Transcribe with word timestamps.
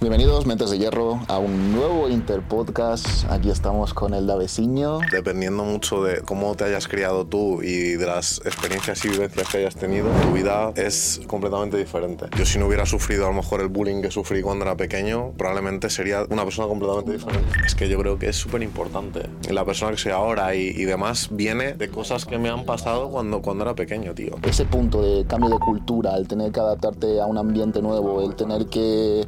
Bienvenidos, 0.00 0.46
Mentes 0.46 0.70
de 0.70 0.78
Hierro, 0.78 1.20
a 1.28 1.38
un 1.38 1.72
nuevo 1.72 2.08
Interpodcast. 2.08 3.30
Aquí 3.30 3.50
estamos 3.50 3.92
con 3.92 4.14
el 4.14 4.26
Daveciño. 4.26 5.00
Dependiendo 5.12 5.62
mucho 5.62 6.02
de 6.02 6.22
cómo 6.22 6.54
te 6.54 6.64
hayas 6.64 6.88
criado 6.88 7.26
tú 7.26 7.60
y 7.62 7.96
de 7.96 8.06
las 8.06 8.38
experiencias 8.46 9.04
y 9.04 9.10
vivencias 9.10 9.46
que 9.50 9.58
hayas 9.58 9.76
tenido, 9.76 10.08
tu 10.22 10.32
vida 10.32 10.72
es 10.74 11.20
completamente 11.26 11.76
diferente. 11.76 12.24
Yo 12.34 12.46
si 12.46 12.58
no 12.58 12.66
hubiera 12.66 12.86
sufrido 12.86 13.26
a 13.26 13.28
lo 13.28 13.34
mejor 13.34 13.60
el 13.60 13.68
bullying 13.68 14.00
que 14.00 14.10
sufrí 14.10 14.40
cuando 14.40 14.64
era 14.64 14.74
pequeño, 14.74 15.32
probablemente 15.36 15.90
sería 15.90 16.24
una 16.30 16.44
persona 16.44 16.66
completamente 16.66 17.12
diferente. 17.12 17.50
Es 17.66 17.74
que 17.74 17.86
yo 17.90 17.98
creo 17.98 18.18
que 18.18 18.30
es 18.30 18.36
súper 18.36 18.62
importante. 18.62 19.28
La 19.50 19.66
persona 19.66 19.90
que 19.90 19.98
soy 19.98 20.12
ahora 20.12 20.54
y, 20.54 20.68
y 20.68 20.86
demás 20.86 21.28
viene 21.30 21.74
de 21.74 21.90
cosas 21.90 22.24
que 22.24 22.38
me 22.38 22.48
han 22.48 22.64
pasado 22.64 23.10
cuando, 23.10 23.42
cuando 23.42 23.64
era 23.64 23.74
pequeño, 23.74 24.14
tío. 24.14 24.36
Ese 24.44 24.64
punto 24.64 25.02
de 25.02 25.26
cambio 25.26 25.50
de 25.50 25.58
cultura, 25.58 26.16
el 26.16 26.26
tener 26.26 26.52
que 26.52 26.60
adaptarte 26.60 27.20
a 27.20 27.26
un 27.26 27.36
ambiente 27.36 27.82
nuevo, 27.82 28.22
el 28.22 28.34
tener 28.34 28.64
que, 28.64 29.26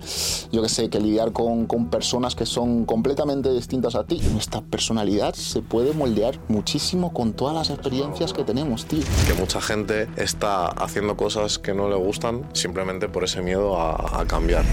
yo 0.51 0.62
que 0.63 0.69
sé, 0.69 0.89
que 0.89 1.01
lidiar 1.01 1.33
con, 1.33 1.67
con 1.67 1.91
personas 1.91 2.35
que 2.35 2.47
son 2.47 2.85
completamente 2.87 3.53
distintas 3.53 3.95
a 3.95 4.05
ti. 4.05 4.21
Nuestra 4.33 4.61
personalidad 4.63 5.35
se 5.35 5.61
puede 5.61 5.93
moldear 5.93 6.39
muchísimo 6.49 7.13
con 7.13 7.33
todas 7.33 7.55
las 7.55 7.71
experiencias 7.71 8.33
que 8.33 8.45
tenemos, 8.45 8.87
tío. 8.87 9.03
Que 9.27 9.35
mucha 9.35 9.61
gente 9.61 10.09
está 10.17 10.67
haciendo 10.67 11.17
cosas 11.17 11.59
que 11.59 11.75
no 11.75 11.89
le 11.89 11.97
gustan 11.97 12.49
simplemente 12.53 13.09
por 13.09 13.25
ese 13.25 13.43
miedo 13.43 13.81
a, 13.81 14.25
cambiar. 14.27 14.65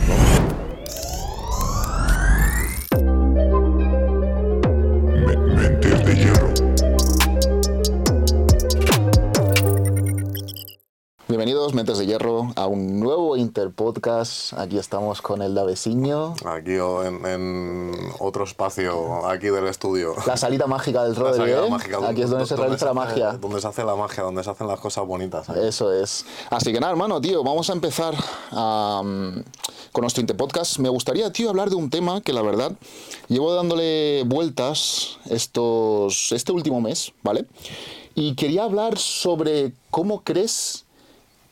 Bienvenidos, 11.69 11.73
Mentes 11.75 11.97
de 11.99 12.05
Hierro, 12.07 12.51
a 12.55 12.65
un 12.65 12.99
nuevo 12.99 13.37
Interpodcast. 13.37 14.53
Aquí 14.53 14.79
estamos 14.79 15.21
con 15.21 15.43
el 15.43 15.53
Daveciño. 15.53 16.33
Aquí 16.43 16.71
en, 16.73 17.25
en 17.27 17.91
otro 18.17 18.43
espacio, 18.43 19.27
aquí 19.27 19.47
del 19.49 19.67
estudio. 19.67 20.15
La 20.25 20.35
salida 20.35 20.65
mágica 20.65 21.03
del 21.03 21.13
La 21.15 21.19
Rodri, 21.19 21.37
salida 21.37 21.67
mágica, 21.67 21.99
Aquí 22.09 22.23
es 22.23 22.29
donde 22.31 22.47
se 22.47 22.55
realiza 22.55 22.85
la 22.85 22.91
hace- 22.91 22.99
magia. 23.11 23.31
Donde 23.33 23.61
se 23.61 23.67
hace 23.67 23.83
la 23.83 23.95
magia, 23.95 24.23
donde 24.23 24.43
se 24.43 24.49
hacen 24.49 24.67
las 24.67 24.79
cosas 24.79 25.05
bonitas. 25.05 25.47
¿eh? 25.49 25.67
Eso 25.67 25.93
es. 25.93 26.25
Así 26.49 26.73
que 26.73 26.79
nada, 26.79 26.91
hermano, 26.91 27.21
tío, 27.21 27.43
vamos 27.43 27.69
a 27.69 27.73
empezar 27.73 28.15
con 28.49 30.01
nuestro 30.01 30.21
Interpodcast. 30.21 30.79
Me 30.79 30.89
gustaría, 30.89 31.31
tío, 31.31 31.49
hablar 31.51 31.69
de 31.69 31.75
un 31.75 31.91
tema 31.91 32.21
que 32.21 32.33
la 32.33 32.41
verdad 32.41 32.71
llevo 33.27 33.53
dándole 33.53 34.23
vueltas 34.25 35.19
estos, 35.29 36.31
este 36.31 36.51
último 36.51 36.81
mes, 36.81 37.11
¿vale? 37.21 37.45
Y 38.15 38.33
quería 38.33 38.63
hablar 38.63 38.97
sobre 38.97 39.71
cómo 39.91 40.23
crees 40.23 40.85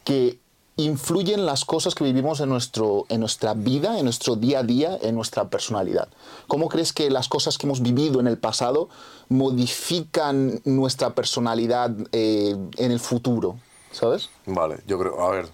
que 0.07 0.39
influyen 0.77 1.45
las 1.45 1.65
cosas 1.65 1.93
que 1.93 2.05
vivimos 2.05 2.39
en, 2.39 2.47
nuestro, 2.47 3.05
en 3.09 3.19
nuestra 3.19 3.53
vida, 3.53 3.99
en 3.99 4.05
nuestro 4.05 4.37
día 4.37 4.59
a 4.59 4.63
día, 4.63 4.97
en 5.01 5.15
nuestra 5.15 5.49
personalidad. 5.49 6.07
¿Cómo 6.47 6.69
crees 6.69 6.93
que 6.93 7.09
las 7.09 7.27
cosas 7.27 7.57
que 7.57 7.67
hemos 7.67 7.81
vivido 7.81 8.21
en 8.21 8.27
el 8.27 8.37
pasado 8.37 8.87
modifican 9.27 10.61
nuestra 10.63 11.09
personalidad 11.09 11.91
eh, 12.13 12.55
en 12.77 12.91
el 12.93 13.01
futuro? 13.01 13.57
¿Sabes? 13.91 14.29
Vale, 14.45 14.77
yo 14.87 14.97
creo, 14.97 15.21
a 15.21 15.31
ver, 15.31 15.49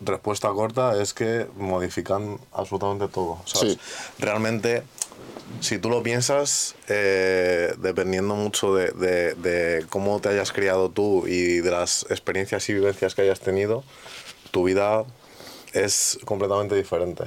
respuesta 0.00 0.50
corta 0.50 1.00
es 1.00 1.14
que 1.14 1.46
modifican 1.56 2.38
absolutamente 2.52 3.08
todo. 3.08 3.38
¿sabes? 3.46 3.72
Sí. 3.72 3.78
Realmente, 4.18 4.82
si 5.60 5.78
tú 5.78 5.88
lo 5.90 6.02
piensas, 6.02 6.74
eh, 6.88 7.74
dependiendo 7.78 8.34
mucho 8.34 8.74
de, 8.74 8.90
de- 8.92 9.34
de 9.34 9.86
cómo 9.88 10.20
te 10.20 10.28
hayas 10.28 10.52
criado 10.52 10.90
tú 10.90 11.26
y 11.26 11.60
de 11.60 11.70
las 11.70 12.06
experiencias 12.10 12.68
y 12.68 12.74
vivencias 12.74 13.14
que 13.14 13.22
hayas 13.22 13.40
tenido, 13.40 13.82
tu 14.50 14.64
vida 14.64 15.04
es 15.72 16.18
completamente 16.24 16.74
diferente. 16.76 17.24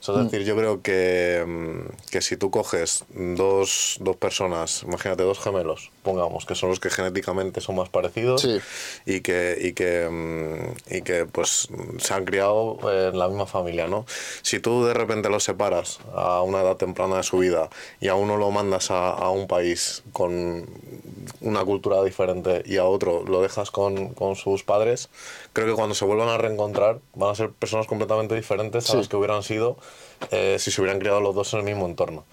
O 0.00 0.02
sea, 0.02 0.14
es 0.22 0.30
decir, 0.30 0.46
yo 0.46 0.56
creo 0.56 0.80
que, 0.80 1.44
mm, 1.46 2.10
que 2.10 2.20
si 2.22 2.36
tú 2.36 2.50
coges 2.50 3.04
dos, 3.10 3.96
dos 4.00 4.16
personas, 4.16 4.82
imagínate 4.84 5.24
dos 5.24 5.38
gemelos, 5.40 5.90
pongamos, 6.02 6.46
que 6.46 6.54
son 6.54 6.68
los 6.70 6.78
que 6.80 6.88
genéticamente 6.88 7.60
son 7.60 7.76
más 7.76 7.88
parecidos 7.88 8.42
Sí. 8.42 8.58
y 9.06 9.20
que, 9.20 9.58
y 9.60 9.72
que, 9.72 10.08
mm, 10.08 10.94
y 10.96 11.02
que 11.02 11.26
pues 11.26 11.68
se 11.98 12.14
han 12.14 12.24
criado 12.24 12.78
en 13.10 13.18
la 13.18 13.28
misma 13.28 13.46
familia, 13.46 13.88
¿no? 13.88 14.06
Si 14.42 14.60
tú 14.60 14.84
de 14.84 14.94
repente 14.94 15.28
los 15.30 15.42
separas 15.44 15.98
a 16.14 16.42
una 16.42 16.60
edad 16.62 16.76
temprana 16.76 17.16
de 17.16 17.22
su 17.24 17.38
vida 17.38 17.68
y 18.00 18.08
a 18.08 18.14
uno 18.14 18.36
lo 18.36 18.50
mandas 18.50 18.90
a, 18.90 19.10
a 19.10 19.30
un 19.30 19.46
país 19.48 20.02
con 20.12 20.66
una 21.40 21.64
cultura 21.64 22.02
diferente 22.04 22.62
y 22.66 22.76
a 22.78 22.84
otro 22.84 23.24
lo 23.24 23.42
dejas 23.42 23.70
con, 23.70 24.14
con 24.14 24.36
sus 24.36 24.62
padres, 24.62 25.08
creo 25.52 25.66
que 25.66 25.74
cuando 25.74 25.94
se 25.94 26.04
vuelvan 26.04 26.28
a 26.28 26.38
reencontrar 26.38 27.00
van 27.14 27.30
a 27.30 27.34
ser 27.34 27.50
personas 27.50 27.86
completamente 27.86 28.34
diferentes 28.34 28.88
a 28.88 28.92
Sí. 28.92 28.96
las 28.98 29.08
que 29.08 29.16
hubieran 29.16 29.42
sido 29.42 29.76
eh, 30.30 30.56
si 30.58 30.70
se 30.70 30.80
hubieran 30.80 30.98
criado 30.98 31.20
los 31.20 31.34
dos 31.34 31.52
en 31.54 31.60
el 31.60 31.66
mismo 31.66 31.86
entorno. 31.86 32.24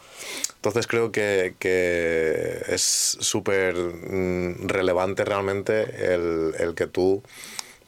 Entonces 0.55 0.87
creo 0.87 1.11
que, 1.11 1.55
que 1.59 2.63
es 2.67 3.17
súper 3.19 3.75
mm, 3.75 4.67
relevante 4.67 5.23
realmente 5.23 6.13
el, 6.13 6.55
el 6.57 6.75
que 6.75 6.87
tú 6.87 7.21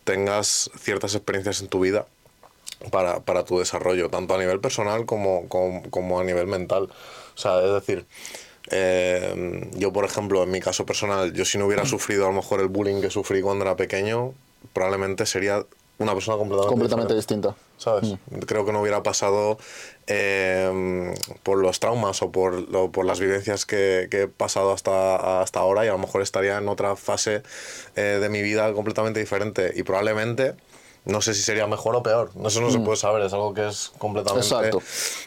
tengas 0.03 0.69
ciertas 0.79 1.15
experiencias 1.15 1.61
en 1.61 1.67
tu 1.67 1.79
vida 1.79 2.05
para, 2.91 3.19
para 3.21 3.43
tu 3.43 3.59
desarrollo, 3.59 4.09
tanto 4.09 4.35
a 4.35 4.37
nivel 4.37 4.59
personal 4.59 5.05
como, 5.05 5.47
como, 5.49 5.83
como 5.89 6.19
a 6.19 6.23
nivel 6.23 6.47
mental. 6.47 6.83
O 6.83 7.37
sea, 7.37 7.63
es 7.63 7.73
decir, 7.73 8.05
eh, 8.69 9.69
yo 9.73 9.91
por 9.91 10.05
ejemplo, 10.05 10.43
en 10.43 10.51
mi 10.51 10.59
caso 10.59 10.85
personal, 10.85 11.33
yo 11.33 11.45
si 11.45 11.57
no 11.57 11.65
hubiera 11.65 11.85
sufrido 11.87 12.25
a 12.25 12.29
lo 12.29 12.35
mejor 12.35 12.61
el 12.61 12.67
bullying 12.67 13.01
que 13.01 13.09
sufrí 13.09 13.41
cuando 13.41 13.65
era 13.65 13.75
pequeño, 13.75 14.33
probablemente 14.73 15.25
sería 15.25 15.65
una 15.99 16.13
persona 16.13 16.37
completamente, 16.37 17.15
distinta. 17.15 17.55
¿sabes? 17.77 18.15
Creo 18.45 18.65
que 18.65 18.71
no 18.71 18.81
hubiera 18.81 19.03
pasado 19.03 19.57
eh, 20.07 21.13
por 21.43 21.59
los 21.59 21.79
traumas 21.79 22.21
o 22.21 22.31
por, 22.31 22.65
o 22.75 22.91
por 22.91 23.05
las 23.05 23.19
vivencias 23.19 23.65
que, 23.65 24.07
que 24.09 24.23
he 24.23 24.27
pasado 24.27 24.71
hasta, 24.73 25.41
hasta 25.41 25.59
ahora 25.59 25.85
y 25.85 25.87
a 25.87 25.91
lo 25.91 25.97
mejor 25.99 26.21
estaría 26.21 26.57
en 26.57 26.67
otra 26.69 26.95
fase 26.95 27.43
eh, 27.95 28.17
de 28.21 28.29
mi 28.29 28.41
vida 28.41 28.71
completamente 28.73 29.19
diferente 29.19 29.71
y 29.75 29.83
probablemente... 29.83 30.55
No 31.05 31.21
sé 31.21 31.33
si 31.33 31.41
sería 31.41 31.67
mejor 31.67 31.95
o 31.95 32.03
peor. 32.03 32.31
Eso 32.45 32.59
no 32.59 32.69
se 32.69 32.79
puede 32.79 32.97
saber, 32.97 33.21
es 33.21 33.31
algo 33.31 33.53
que 33.53 33.65
es 33.69 33.93
completamente... 33.97 34.45
Exacto. 34.45 34.81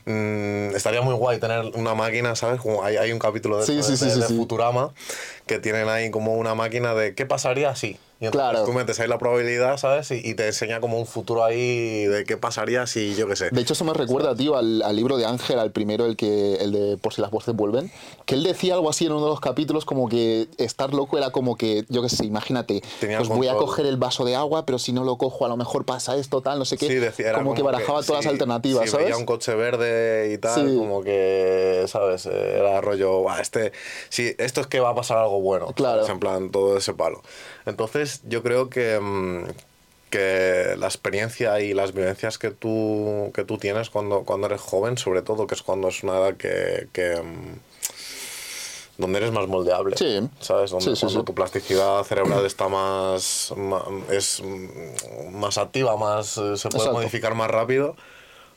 Mm, 0.04 0.76
estaría 0.76 1.00
muy 1.00 1.14
guay 1.14 1.41
tener 1.41 1.64
una 1.75 1.94
máquina, 1.94 2.37
¿sabes? 2.37 2.60
Como 2.60 2.84
hay, 2.84 2.98
hay 2.98 3.12
un 3.12 3.19
capítulo 3.19 3.58
de, 3.58 3.64
Sí, 3.64 3.76
de- 3.76 3.82
sí, 3.82 3.97
sí, 3.97 4.04
de- 4.04 4.10
sí, 4.12 4.20
de 4.20 4.26
sí. 4.26 4.37
Futurama 4.37 4.92
que 5.47 5.58
tienen 5.58 5.88
ahí 5.88 6.10
como 6.10 6.34
una 6.34 6.54
máquina 6.54 6.92
de 6.92 7.14
qué 7.14 7.25
pasaría 7.25 7.75
si. 7.76 7.98
Y 8.22 8.28
Claro. 8.28 8.64
tú 8.66 8.72
metes 8.75 9.00
ahí 9.00 9.08
la 9.08 9.16
probabilidad, 9.16 9.78
¿sabes? 9.78 10.10
Y, 10.10 10.16
y 10.22 10.34
te 10.34 10.47
enseña 10.47 10.78
como 10.81 10.98
un 10.98 11.06
futuro 11.06 11.42
ahí 11.42 12.04
de 12.04 12.25
qué 12.25 12.36
pasaría 12.36 12.86
si, 12.86 13.14
yo 13.14 13.26
qué 13.26 13.34
sé. 13.34 13.48
De 13.50 13.62
hecho, 13.62 13.72
eso 13.72 13.82
me 13.86 13.94
recuerda, 13.94 14.34
tío, 14.34 14.56
al, 14.56 14.82
al 14.82 14.94
libro 14.94 15.16
de 15.16 15.25
Ángel, 15.25 15.58
al 15.58 15.70
primero, 15.72 16.04
el 16.04 16.16
que 16.16 16.56
el 16.56 16.70
de 16.72 16.97
Por 16.98 17.14
si 17.14 17.22
las 17.22 17.31
voces 17.31 17.56
vuelven, 17.56 17.91
que 18.26 18.34
él 18.34 18.42
decía 18.42 18.75
algo 18.75 18.91
así 18.91 19.06
en 19.06 19.12
uno 19.12 19.25
de 19.25 19.31
los 19.31 19.41
capítulos, 19.41 19.86
como 19.86 20.06
que 20.10 20.48
estar 20.58 20.92
loco 20.92 21.16
era 21.16 21.31
como 21.31 21.56
que, 21.56 21.86
yo 21.88 22.03
qué 22.03 22.10
sé, 22.10 22.26
imagínate, 22.26 22.82
Tenía 23.00 23.16
pues 23.16 23.31
voy 23.31 23.48
a 23.48 23.54
coger 23.54 23.86
el 23.86 23.97
vaso 23.97 24.26
de 24.26 24.37
agua, 24.37 24.66
pero 24.66 24.78
si 24.78 24.92
no 24.92 25.02
lo 25.04 25.16
cojo, 25.16 25.47
a 25.47 25.48
lo 25.48 25.56
mejor 25.56 25.87
pasa 25.87 26.14
esto, 26.16 26.42
tal, 26.42 26.58
no 26.58 26.66
sé 26.66 26.76
qué. 26.76 26.88
Sí, 26.88 26.97
decía, 26.97 27.31
era 27.31 27.38
como, 27.38 27.54
que 27.54 27.62
barajaba 27.62 28.02
todas 28.02 28.20
sí, 28.22 28.26
las 28.26 28.26
alternativas, 28.26 28.84
sí, 28.84 28.91
¿sabes? 28.91 29.06
veía 29.06 29.16
un 29.16 29.25
coche 29.25 29.54
verde 29.54 30.31
y 30.34 30.37
tal, 30.37 30.69
Sí. 30.69 30.76
como 30.76 31.02
que, 31.02 31.84
¿sabes? 31.88 32.26
Era 32.26 32.82
rollo, 32.82 33.20
"Buah, 33.22 33.41
este, 33.41 33.72
sí, 34.10 34.34
esto 34.37 34.60
es 34.60 34.66
que 34.66 34.81
va 34.81 34.91
a 34.91 34.94
pasar 34.94 35.16
algo 35.16 35.41
bueno. 35.41 35.69
Claro. 35.72 36.00
¿sabes? 36.02 36.10
En 36.12 36.20
plan, 36.20 36.50
todo 36.50 36.76
ese 36.76 36.92
palo. 36.92 37.22
Entonces, 37.66 38.21
yo 38.25 38.43
creo 38.43 38.69
que, 38.71 38.98
mm, 39.00 39.44
que 40.10 40.75
la 40.76 40.87
experiencia 40.87 41.60
y 41.60 41.72
las 41.75 41.93
vivencias 41.93 42.37
que 42.38 42.50
tú, 42.50 43.31
que 43.34 43.44
tú 43.44 43.59
tienes 43.59 43.91
cuando, 43.91 44.22
cuando 44.25 44.47
eres 44.48 44.60
joven, 44.60 44.98
sobre 44.98 45.22
todo, 45.22 45.47
que 45.47 45.54
es 45.54 45.62
cuando 45.62 45.88
es 45.88 46.03
una 46.03 46.19
edad 46.19 46.37
que... 46.37 46.88
que, 46.93 47.20
mm, 47.22 47.59
donde 48.99 49.19
eres 49.19 49.32
más 49.32 49.47
moldeable, 49.49 49.97
Sí. 49.97 50.28
¿sabes? 50.41 50.72
Donde 50.72 50.84
Sí, 50.84 50.94
sí, 50.94 51.00
cuando 51.06 51.25
tu 51.25 51.34
plasticidad 51.34 52.03
cerebral 52.04 52.44
está 52.44 52.69
más, 52.69 53.50
es 54.10 54.43
mm, 54.44 55.37
más 55.38 55.56
activa, 55.56 55.97
más 55.97 56.37
eh, 56.37 56.56
se 56.59 56.69
puede 56.69 56.82
Exacto. 56.84 56.93
modificar 56.93 57.34
más 57.34 57.50
rápido. 57.50 57.97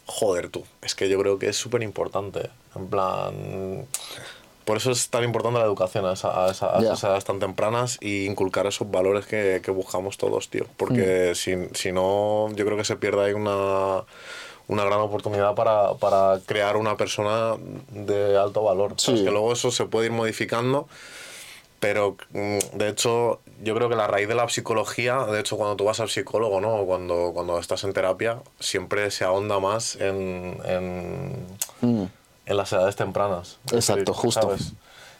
Joder, 0.06 0.50
tú, 0.50 0.66
es 0.82 0.96
que 0.96 1.08
yo 1.08 1.18
creo 1.20 1.40
que 1.40 1.48
es 1.48 1.56
súper 1.56 1.82
importante. 1.82 2.50
En 2.76 2.88
plan, 2.88 3.86
por 4.66 4.78
eso 4.78 4.92
es 4.92 5.10
tan 5.10 5.24
importante 5.24 5.60
la 5.60 5.66
educación 5.66 6.06
a, 6.06 6.14
esa- 6.14 6.46
a 6.46 6.52
esa- 6.52 6.78
a 6.78 6.82
Ya. 6.82 6.88
esas 6.94 7.04
edades 7.06 7.26
tan 7.26 7.40
tempranas 7.40 7.98
y 8.02 8.26
inculcar 8.26 8.66
esos 8.68 8.90
valores 8.90 9.26
que, 9.26 9.62
que 9.64 9.72
buscamos 9.72 10.18
todos, 10.18 10.50
tío. 10.50 10.66
Porque 10.78 11.32
Mm. 11.32 11.36
si, 11.36 11.56
si 11.74 11.92
no, 11.92 12.50
yo 12.56 12.66
creo 12.66 12.78
que 12.78 12.86
se 12.86 12.96
pierde 12.96 13.26
ahí 13.26 13.34
una, 13.34 14.04
una 14.68 14.86
gran 14.86 15.00
oportunidad 15.02 15.56
para, 15.56 15.94
para 15.96 16.40
crear 16.46 16.78
una 16.78 16.96
persona 16.98 17.56
de 17.92 18.38
alto 18.38 18.64
valor. 18.64 18.94
Sí. 18.98 19.14
Que 19.24 19.32
luego 19.32 19.52
eso 19.54 19.72
se 19.72 19.86
puede 19.86 20.06
ir 20.08 20.12
modificando. 20.12 20.88
Pero, 21.80 22.16
mm, 22.32 22.60
de 22.78 22.88
hecho, 22.88 23.42
yo 23.62 23.76
creo 23.76 23.90
que 23.90 23.96
la 23.98 24.08
raíz 24.08 24.30
de 24.30 24.36
la 24.36 24.48
psicología, 24.48 25.26
de 25.26 25.42
hecho, 25.42 25.58
cuando 25.58 25.76
tú 25.76 25.84
vas 25.84 26.00
al 26.00 26.10
psicólogo, 26.10 26.62
¿no? 26.62 26.76
O 26.78 26.86
Cuando, 26.86 27.32
cuando 27.34 27.60
estás 27.60 27.84
en 27.84 27.92
terapia, 27.92 28.38
siempre 28.60 29.12
se 29.12 29.26
ahonda 29.26 29.60
más 29.60 29.98
en, 29.98 30.58
en, 30.66 31.46
Mm. 31.82 32.06
En 32.46 32.58
las 32.58 32.72
edades 32.74 32.96
tempranas. 32.96 33.60
Exacto, 33.72 34.14
justo. 34.14 34.42
¿sabes? 34.42 34.74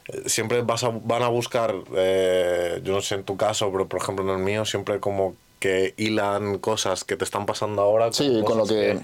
Eh, 0.10 0.24
Siempre 0.30 0.62
vas 0.62 0.84
a, 0.84 0.90
van 0.90 1.24
a 1.24 1.28
buscar, 1.30 1.74
eh, 1.96 2.82
yo 2.84 2.94
no 2.94 3.02
sé 3.02 3.16
en 3.16 3.24
tu 3.24 3.38
caso, 3.38 3.72
pero 3.72 3.88
por 3.88 4.02
ejemplo 4.02 4.24
en 4.26 4.38
el 4.40 4.44
mío, 4.46 4.66
siempre 4.66 5.00
como 5.00 5.36
que 5.60 5.94
hilan 5.96 6.58
cosas 6.60 7.06
que 7.06 7.16
te 7.16 7.24
están 7.24 7.46
pasando 7.46 7.82
ahora 7.82 8.12
Sí, 8.12 8.42
con 8.46 8.58
lo 8.58 8.64
cosas 8.64 8.76
que- 8.76 9.00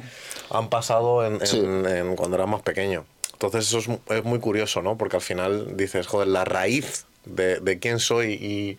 han 0.51 0.69
pasado 0.69 1.25
en, 1.25 1.35
en- 1.35 1.47
Sí. 1.47 1.59
en 1.59 2.15
cuando 2.17 2.35
eras 2.35 2.49
más 2.49 2.61
pequeño. 2.61 3.05
Entonces 3.31 3.67
eso 3.67 3.77
es, 3.77 3.87
es 4.17 4.23
muy 4.25 4.39
curioso, 4.39 4.81
¿no? 4.81 4.97
Porque 4.97 5.15
al 5.15 5.21
final 5.21 5.77
dices, 5.77 6.05
joder, 6.07 6.27
la 6.27 6.43
raíz 6.43 7.05
de, 7.23 7.61
de 7.61 7.79
quién 7.79 7.99
soy 7.99 8.33
y, 8.33 8.77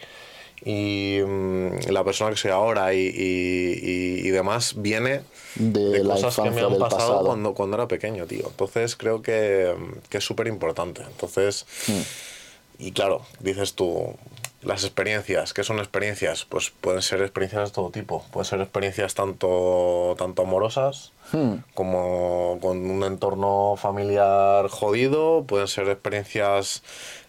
y, 0.65 1.21
mm, 1.27 1.91
la 1.91 2.05
persona 2.05 2.31
que 2.31 2.37
soy 2.37 2.51
ahora 2.51 2.95
y, 2.95 2.99
y- 2.99 4.31
demás 4.31 4.75
viene 4.77 5.23
De 5.57 6.03
la 6.05 6.15
cosas 6.15 6.37
que 6.37 6.51
me 6.51 6.61
han 6.61 6.79
pasado 6.79 7.25
cuando, 7.25 7.55
cuando 7.55 7.77
era 7.77 7.89
pequeño, 7.89 8.27
tío. 8.27 8.47
Entonces 8.49 8.97
creo 8.97 9.23
que, 9.23 9.75
que 10.09 10.19
es 10.19 10.25
súper 10.25 10.47
importante. 10.47 11.03
Entonces, 11.03 11.67
Hmm. 11.87 12.03
y 12.79 12.93
claro, 12.93 13.23
dices 13.41 13.75
tú, 13.75 14.15
las 14.63 14.85
experiencias, 14.85 15.55
¿qué 15.55 15.65
son 15.65 15.79
experiencias? 15.79 16.45
Pues 16.45 16.71
pueden 16.71 17.03
ser 17.03 17.23
experiencias 17.23 17.71
de 17.71 17.75
todo 17.75 17.91
tipo. 17.91 18.25
Pueden 18.31 18.45
ser 18.45 18.61
experiencias 18.61 19.15
tanto, 19.15 20.15
tanto 20.19 20.43
amorosas 20.43 21.13
Hmm. 21.33 21.63
como 21.75 22.59
con 22.61 22.91
un 22.91 23.05
entorno 23.05 23.75
familiar 23.77 24.69
jodido. 24.69 25.45
Pueden 25.45 25.69
ser 25.69 25.89
experiencias, 25.89 26.83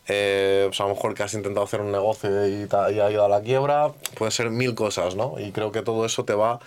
eh, 0.07 0.65
pues 0.67 0.79
a 0.81 0.83
lo 0.83 0.95
mejor 0.95 1.13
que 1.13 1.23
has 1.23 1.33
intentado 1.33 1.65
hacer 1.65 1.81
un 1.81 1.91
negocio 1.91 2.47
y, 2.47 2.67
ha 2.71 2.91
ido 3.11 3.25
a 3.25 3.29
la 3.29 3.41
quiebra. 3.41 3.91
Pueden 4.17 4.31
ser 4.31 4.49
mil 4.49 4.75
cosas, 4.75 5.15
¿no? 5.15 5.35
Y 5.37 5.51
creo 5.51 5.71
que 5.71 5.81
todo 5.81 6.05
eso 6.05 6.25
te 6.25 6.33
va 6.33 6.59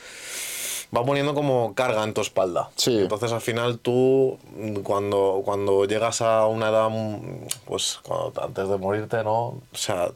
va 0.96 1.04
poniendo 1.04 1.34
como 1.34 1.74
carga 1.74 2.04
en 2.04 2.14
tu 2.14 2.20
espalda. 2.20 2.70
Sí. 2.76 3.00
Entonces 3.00 3.32
al 3.32 3.40
final 3.40 3.80
tú 3.80 4.38
cuando, 4.84 5.42
cuando 5.44 5.86
llegas 5.86 6.22
a 6.22 6.46
una 6.46 6.68
edad, 6.68 6.88
pues 7.64 7.98
cuando, 8.04 8.32
antes 8.40 8.68
de 8.68 8.76
morirte, 8.76 9.24
¿no? 9.24 9.32
O 9.32 9.60
sea, 9.72 10.12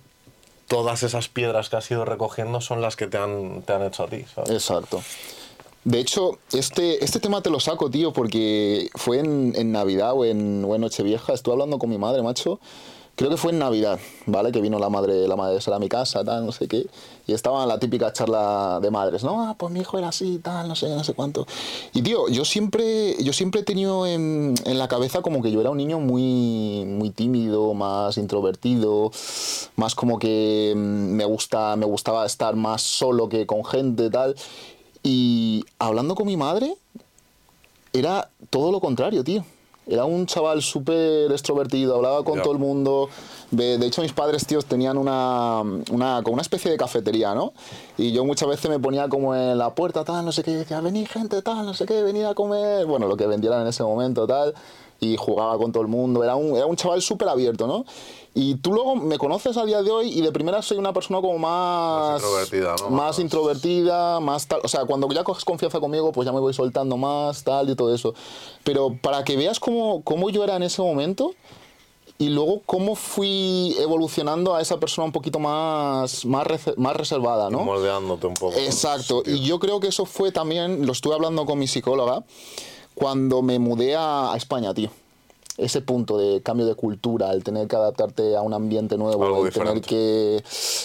todas 0.69 1.03
esas 1.03 1.29
piedras 1.29 1.69
que 1.69 1.77
has 1.77 1.91
ido 1.91 2.05
recogiendo 2.05 2.61
son 2.61 2.81
las 2.81 2.95
que 2.97 3.07
te 3.07 3.19
han, 3.19 3.63
te 3.63 3.73
han 3.73 3.83
hecho 3.83 4.05
a 4.05 4.09
ti, 4.09 4.25
¿sabes? 4.35 4.51
Exacto. 4.51 5.03
De 5.85 5.99
hecho, 5.99 6.39
este, 6.53 7.03
este 7.03 7.19
tema 7.19 7.41
te 7.41 7.51
lo 7.51 7.61
saco, 7.61 7.91
tío, 7.91 8.13
porque 8.13 8.91
fue 8.95 9.21
en, 9.21 9.55
en 9.57 9.73
Navidad 9.73 10.13
o 10.13 10.25
en, 10.25 10.65
o 10.65 10.75
en 10.75 10.83
Nochevieja. 10.83 11.33
Estuve 11.33 11.55
hablando 11.55 11.79
con 11.79 11.89
mi 11.89 11.97
madre, 11.99 12.23
macho. 12.23 12.61
Creo 13.19 13.31
que 13.31 13.37
fue 13.37 13.51
en 13.51 13.59
Navidad, 13.59 13.99
¿vale? 14.27 14.53
Que 14.53 14.61
vino 14.61 14.79
la 14.79 14.91
madre, 14.91 15.27
la 15.27 15.35
madre 15.35 15.59
de 15.59 15.75
a 15.75 15.79
mi 15.81 15.89
casa, 15.89 16.23
tal, 16.23 16.47
no 16.47 16.53
sé 16.53 16.69
qué. 16.69 16.87
Y 17.27 17.33
estaba 17.33 17.67
la 17.67 17.81
típica 17.81 18.13
charla 18.13 18.79
de 18.81 18.93
madres, 18.93 19.25
¿no? 19.25 19.43
Ah, 19.43 19.57
pues 19.59 19.73
mi 19.73 19.81
hijo 19.81 19.99
era 19.99 20.11
así, 20.11 20.39
tal, 20.39 20.69
no 20.69 20.77
sé, 20.77 20.89
no 20.91 21.03
sé 21.03 21.15
cuánto. 21.15 21.45
Y, 21.93 22.03
tío, 22.03 22.29
yo 22.29 22.45
siempre, 22.45 23.21
yo 23.21 23.33
siempre 23.33 23.63
he 23.63 23.65
tenido 23.65 24.07
en, 24.07 24.55
en 24.65 24.79
la 24.79 24.87
cabeza 24.87 25.21
como 25.21 25.43
que 25.43 25.51
yo 25.51 25.61
era 25.61 25.71
un 25.71 25.79
niño 25.79 25.99
muy, 25.99 26.85
muy 26.87 27.11
tímido, 27.11 27.75
más 27.75 28.19
introvertido, 28.19 29.11
más 29.75 29.97
como 29.97 30.21
que 30.21 30.75
mm, 30.77 30.79
me, 30.79 31.25
gusta, 31.25 31.75
me 31.75 31.87
gustaba 31.87 32.25
estar 32.25 32.55
más 32.55 32.83
solo 32.83 33.29
que 33.29 33.47
con 33.47 33.65
gente, 33.65 34.11
tal. 34.11 34.37
Y 35.03 35.65
hablando 35.81 36.15
con 36.15 36.29
mi 36.29 36.37
madre, 36.37 36.77
era 37.93 38.31
todo 38.49 38.71
lo 38.71 38.79
contrario, 38.79 39.25
tío. 39.25 39.45
Era 39.89 40.05
un 40.05 40.27
chaval 40.27 40.63
súper 40.63 41.33
extrovertido, 41.33 41.97
hablaba 41.97 42.23
con 42.23 42.43
todo 42.43 42.53
el 42.53 42.59
mundo. 42.59 43.09
De, 43.51 43.79
de 43.79 43.87
hecho, 43.87 44.03
mis 44.03 44.13
padres, 44.13 44.47
tíos, 44.47 44.67
tenían 44.67 44.99
una, 44.99 45.63
una, 45.91 46.21
como 46.23 46.35
una 46.35 46.43
especie 46.43 46.71
de 46.71 46.77
cafetería, 46.77 47.35
¿no? 47.35 47.55
Y 47.97 48.13
yo 48.13 48.25
muchas 48.25 48.49
veces 48.49 48.71
me 48.71 48.79
ponía 48.79 49.09
como 49.09 49.35
en 49.35 49.57
la 49.57 49.75
puerta, 49.75 50.05
tal, 50.05 50.25
no 50.25 50.33
sé 50.33 50.43
qué, 50.43 50.51
y 50.51 50.55
decía, 50.55 50.81
venid 50.83 51.07
gente, 51.09 51.41
tal, 51.41 51.65
no 51.65 51.73
sé 51.73 51.87
qué, 51.87 52.03
venid 52.03 52.25
a 52.25 52.35
comer. 52.35 52.85
Bueno, 52.85 53.09
lo 53.09 53.17
que 53.17 53.27
vendieran 53.27 53.63
en 53.63 53.69
ese 53.69 53.83
momento, 53.83 54.27
tal. 54.27 54.55
Y 55.01 55.17
jugaba 55.17 55.57
con 55.59 55.71
todo 55.71 55.83
el 55.83 55.89
mundo. 55.89 56.25
Era 56.25 56.35
un, 56.35 56.57
era 56.57 56.67
un 56.67 56.75
chaval 56.77 57.01
súper 57.03 57.29
abierto, 57.29 57.67
¿no? 57.67 57.85
Y 58.35 58.57
tú 58.57 58.73
luego 58.73 58.95
me 58.97 59.17
conoces 59.19 59.57
a 59.57 59.65
día 59.65 59.83
de 59.83 59.91
hoy 59.91 60.11
y 60.11 60.21
de 60.23 60.31
primera 60.33 60.61
soy 60.63 60.77
una 60.79 60.93
persona 60.93 61.21
como 61.21 61.39
más... 61.39 62.21
Más 62.21 62.23
introvertida, 62.23 62.75
¿no? 62.81 62.91
Más 62.91 62.91
Más- 62.91 63.19
introvertida, 63.19 64.21
más 64.21 64.47
tal. 64.47 64.61
O 64.65 64.69
sea, 64.69 64.85
cuando 64.87 65.09
ya 65.13 65.25
coges 65.25 65.45
confianza 65.45 65.81
conmigo, 65.81 66.13
pues 66.13 66.27
ya 66.27 66.33
me 66.33 66.41
voy 66.41 66.53
soltando 66.53 66.97
más, 66.97 67.43
tal 67.45 67.71
y 67.71 67.75
todo 67.77 67.95
eso. 67.95 68.15
Pero 68.65 68.97
para 69.01 69.25
que 69.25 69.37
veas 69.37 69.59
cómo, 69.61 70.03
cómo 70.03 70.31
yo 70.31 70.45
era 70.45 70.57
en 70.57 70.63
ese 70.65 70.83
momento 70.83 71.33
y 72.21 72.31
luego 72.31 72.63
cómo 72.67 72.97
fui 72.97 73.77
evolucionando 73.79 74.55
a 74.57 74.61
esa 74.61 74.79
persona 74.81 75.07
un 75.07 75.13
poquito 75.13 75.39
más, 75.39 76.25
más, 76.25 76.47
más 76.77 76.97
reservada, 76.97 77.51
¿no? 77.51 77.61
Moldeándote 77.61 78.27
un 78.27 78.35
poco. 78.35 78.57
Exacto, 78.57 79.23
y 79.25 79.41
yo 79.43 79.61
creo 79.61 79.79
que 79.79 79.87
eso 79.89 80.05
fue 80.05 80.33
también, 80.33 80.85
lo 80.85 80.93
estuve 80.93 81.15
hablando 81.15 81.47
con 81.47 81.59
mi 81.61 81.69
psicóloga, 81.69 82.25
cuando 82.99 83.43
me 83.43 83.59
mudé 83.59 83.95
a, 83.97 84.33
a 84.33 84.37
España, 84.37 84.75
tío. 84.75 84.91
Ese 85.57 85.81
punto 85.81 86.17
de 86.19 86.41
cambio 86.41 86.67
de 86.67 86.77
cultura, 86.77 87.33
el 87.33 87.43
tener 87.43 87.67
que 87.67 87.75
adaptarte 87.75 88.37
a 88.37 88.43
un 88.43 88.55
ambiente 88.55 88.97
nuevo, 88.97 89.25
Algo 89.25 89.45
el 89.45 89.53
tener 89.53 89.81
que, 89.81 90.41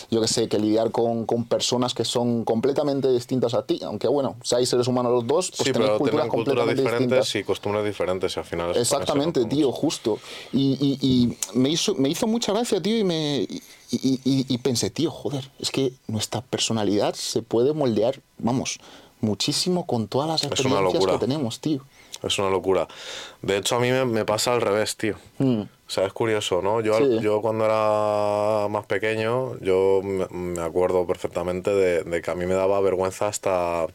yo 0.10 0.20
qué 0.20 0.28
sé, 0.28 0.50
que 0.50 0.58
lidiar 0.58 0.90
con, 0.90 1.28
con 1.28 1.46
personas 1.46 1.94
que 1.94 2.04
son 2.04 2.44
completamente 2.44 3.08
distintas 3.12 3.54
a 3.54 3.68
ti, 3.68 3.80
aunque 3.84 4.08
bueno, 4.08 4.36
seáis 4.42 4.70
seres 4.70 4.88
humanos 4.88 5.12
los 5.12 5.28
dos, 5.28 5.52
pues 5.52 5.68
sí, 5.68 5.74
tenéis 5.74 5.92
pero 5.92 6.00
culturas 6.00 6.28
completamente 6.28 6.82
diferentes 6.82 7.10
distintas. 7.20 7.36
y 7.36 7.44
costumbres 7.44 7.86
diferentes 7.86 8.36
al 8.36 8.46
final 8.46 8.76
Exactamente, 8.76 9.46
tío, 9.46 9.72
justo. 9.72 10.18
Y, 10.52 10.76
y- 10.82 10.98
y 11.08 11.38
me, 11.56 11.70
hizo, 11.70 11.94
me 11.94 12.10
hizo 12.10 12.26
mucha 12.26 12.52
gracia, 12.52 12.82
tío, 12.82 12.98
y, 12.98 13.04
me, 13.04 13.42
y, 13.48 13.62
y- 13.92 14.20
y- 14.26 14.46
y 14.50 14.58
pensé, 14.58 14.90
tío, 14.90 15.12
joder, 15.12 15.52
es 15.60 15.70
que 15.70 15.94
nuestra 16.08 16.42
personalidad 16.42 17.14
se 17.14 17.44
puede 17.44 17.74
moldear, 17.74 18.22
vamos, 18.40 18.80
muchísimo 19.22 19.86
con 19.86 20.08
todas 20.08 20.28
las 20.28 20.44
experiencias 20.90 21.04
que 21.20 21.26
tenemos, 21.28 21.60
tío. 21.60 21.82
Es 22.22 22.38
una 22.40 22.50
locura. 22.50 22.88
De 23.42 23.58
hecho, 23.58 23.76
a 23.76 23.80
mí 23.80 23.92
me, 23.92 24.06
me 24.06 24.24
pasa 24.26 24.54
al 24.54 24.62
revés, 24.62 24.96
tío. 24.96 25.16
O 25.40 25.68
sea, 25.88 26.06
es 26.06 26.14
curioso, 26.14 26.62
¿no? 26.62 26.80
Yo. 26.82 26.98
Sí. 26.98 27.20
yo 27.22 27.42
cuando 27.42 27.66
era 27.66 28.68
más 28.70 28.86
pequeño, 28.86 29.58
yo 29.60 30.02
me, 30.04 30.28
me 30.30 30.62
acuerdo 30.62 31.06
perfectamente 31.06 31.72
de, 31.72 32.04
de 32.04 32.22
que 32.22 32.32
a 32.32 32.36
mí 32.36 32.46
me 32.46 32.54
daba 32.54 32.80
vergüenza 32.82 33.28
hasta 33.28 33.88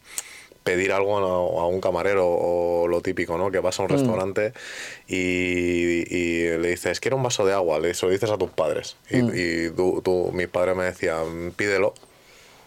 pedir 0.62 0.92
algo 0.92 1.16
a, 1.16 1.62
a 1.62 1.66
un 1.66 1.80
camarero 1.80 2.26
o 2.28 2.86
lo 2.88 3.00
típico, 3.00 3.38
¿no? 3.38 3.50
Que 3.50 3.60
vas 3.60 3.80
a 3.80 3.82
Mm. 3.82 3.86
un 3.86 3.90
restaurante 3.90 4.52
y, 5.06 6.14
y 6.14 6.58
le 6.58 6.68
dices, 6.68 7.00
quiero 7.00 7.16
un 7.16 7.22
vaso 7.22 7.46
de 7.46 7.54
agua, 7.54 7.78
le 7.78 7.94
se 7.94 8.04
lo 8.06 8.12
dices 8.12 8.30
a 8.30 8.36
tus 8.36 8.50
padres. 8.50 8.96
Y, 9.10 9.16
Mm. 9.22 9.32
y 9.34 9.70
tú, 9.74 10.02
tú- 10.04 10.30
mi 10.34 10.46
padre 10.46 10.74
me 10.74 10.84
decía, 10.84 11.16
pídelo. 11.56 11.94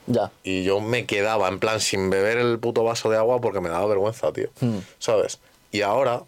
Ya. 0.07 0.31
Y 0.43 0.63
yo 0.63 0.81
me 0.81 1.05
quedaba 1.05 1.47
en 1.47 1.59
plan 1.59 1.79
sin 1.79 2.09
beber 2.09 2.37
el 2.37 2.59
puto 2.59 2.83
vaso 2.83 3.09
de 3.09 3.17
agua 3.17 3.39
porque 3.39 3.61
me 3.61 3.69
daba 3.69 3.85
vergüenza, 3.87 4.31
tío. 4.33 4.49
Hmm. 4.59 4.79
¿Sabes? 4.99 5.39
Y 5.71 5.81
ahora, 5.83 6.23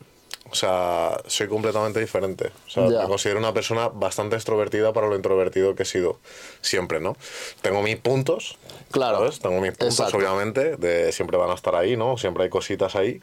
o 0.49 0.55
sea, 0.55 1.19
soy 1.27 1.47
completamente 1.47 1.99
diferente. 1.99 2.51
O 2.67 2.69
sea, 2.69 2.83
me 2.83 3.07
considero 3.07 3.39
una 3.39 3.53
persona 3.53 3.87
bastante 3.87 4.35
extrovertida 4.35 4.93
para 4.93 5.07
lo 5.07 5.15
introvertido 5.15 5.73
que 5.75 5.83
he 5.83 5.85
sido 5.85 6.19
siempre, 6.61 6.99
¿no? 6.99 7.17
Tengo 7.61 7.81
mis 7.81 7.97
puntos. 7.97 8.57
Claro. 8.91 9.17
¿sabes? 9.17 9.39
Tengo 9.39 9.59
mis 9.59 9.71
puntos, 9.71 9.99
Exacto. 9.99 10.17
obviamente, 10.17 10.77
de 10.77 11.11
siempre 11.11 11.37
van 11.37 11.49
a 11.49 11.55
estar 11.55 11.75
ahí, 11.75 11.97
¿no? 11.97 12.17
Siempre 12.17 12.43
hay 12.43 12.49
cositas 12.49 12.95
ahí 12.95 13.19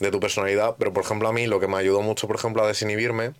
de 0.00 0.10
tu 0.10 0.20
personalidad. 0.20 0.76
Pero, 0.78 0.92
por 0.92 1.04
ejemplo, 1.04 1.28
a 1.28 1.32
mí 1.32 1.46
lo 1.46 1.60
que 1.60 1.66
me 1.66 1.78
ayudó 1.78 2.02
mucho, 2.02 2.26
por 2.26 2.36
ejemplo, 2.36 2.62
a 2.62 2.66
desinhibirme 2.66 3.32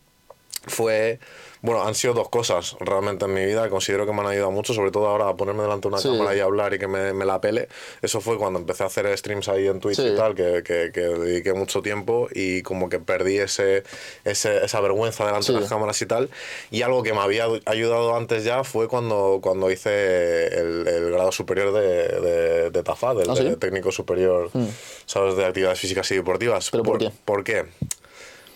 fue, 0.67 1.21
bueno, 1.63 1.83
han 1.87 1.95
sido 1.95 2.15
dos 2.15 2.29
cosas 2.29 2.77
realmente 2.81 3.25
en 3.25 3.35
mi 3.35 3.45
vida 3.45 3.69
considero 3.69 4.07
que 4.07 4.13
me 4.13 4.21
han 4.21 4.27
ayudado 4.29 4.51
mucho, 4.51 4.75
sobre 4.75 4.91
todo 4.91 5.07
ahora 5.09 5.29
a 5.29 5.37
ponerme 5.37 5.63
delante 5.63 5.89
de 5.89 5.95
una 5.95 5.99
Sí. 6.03 6.09
cámara 6.09 6.37
y 6.37 6.41
hablar 6.41 6.75
y 6.75 6.79
que 6.79 6.87
me, 6.89 7.13
me 7.13 7.25
la 7.25 7.41
pele. 7.41 7.69
Eso 8.03 8.21
fue 8.21 8.39
cuando 8.39 8.59
empecé 8.59 8.83
a 8.83 8.87
hacer 8.87 9.17
streams 9.19 9.49
ahí 9.49 9.67
en 9.67 9.81
Twitch 9.81 9.97
Sí. 9.97 10.07
y 10.09 10.17
tal, 10.17 10.35
que, 10.35 10.63
que, 10.63 10.91
que 10.93 11.01
dediqué 11.01 11.53
mucho 11.55 11.83
tiempo 11.83 12.29
y 12.33 12.63
como 12.63 12.89
que 12.89 12.99
perdí 12.99 13.39
ese, 13.39 13.83
ese- 14.25 14.65
esa 14.65 14.81
vergüenza 14.81 15.25
delante 15.27 15.53
de 15.53 15.59
Sí. 15.59 15.61
las 15.63 15.71
cámaras 15.71 16.01
y 16.03 16.07
tal. 16.07 16.31
Y 16.71 16.83
algo 16.83 17.03
que 17.03 17.13
me 17.13 17.21
había 17.21 17.47
ayudado 17.65 18.15
antes 18.17 18.45
ya 18.45 18.63
fue 18.65 18.89
cuando, 18.89 19.41
cuando 19.43 19.71
hice 19.71 20.47
el, 20.49 20.87
el 20.87 21.11
grado 21.11 21.33
superior 21.33 21.73
de, 21.73 22.09
de, 22.21 22.71
de 22.71 22.83
TAFA, 22.83 23.15
del 23.15 23.31
¿Ah, 23.31 23.35
de 23.35 23.57
técnico 23.57 23.91
superior, 23.93 24.51
¿sabes?, 25.07 25.37
de 25.37 25.45
actividades 25.45 25.81
físicas 25.81 26.11
y 26.11 26.17
deportivas. 26.17 26.71
¿Pero 26.71 26.83
por 26.83 26.99
qué? 26.99 27.11
¿Por 27.25 27.45
qué? 27.45 27.65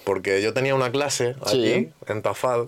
Porque 0.04 0.40
yo 0.42 0.52
tenía 0.54 0.74
una 0.74 0.90
clase 0.90 1.34
allí, 1.44 1.74
Sí. 1.74 1.92
en 2.08 2.22
Tafad, 2.22 2.66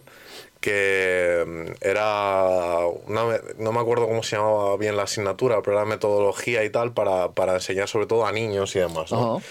que 0.61 1.45
mm, 1.47 1.73
era, 1.81 2.87
una 3.07 3.41
no 3.59 3.73
me 3.73 3.81
acuerdo 3.81 4.07
cómo 4.07 4.23
se 4.23 4.37
llamaba 4.37 4.77
bien 4.77 4.97
la 4.97 5.05
asignatura, 5.05 5.61
pero 5.62 5.77
era 5.77 5.85
metodología 5.87 6.62
y 6.65 6.71
tal 6.71 6.93
para, 6.93 7.33
para 7.33 7.55
enseñar 7.55 7.89
sobre 7.89 8.07
todo 8.07 8.27
a 8.27 8.33
niños 8.33 8.77
y 8.77 8.79
demás. 8.79 9.11
¿no? 9.11 9.43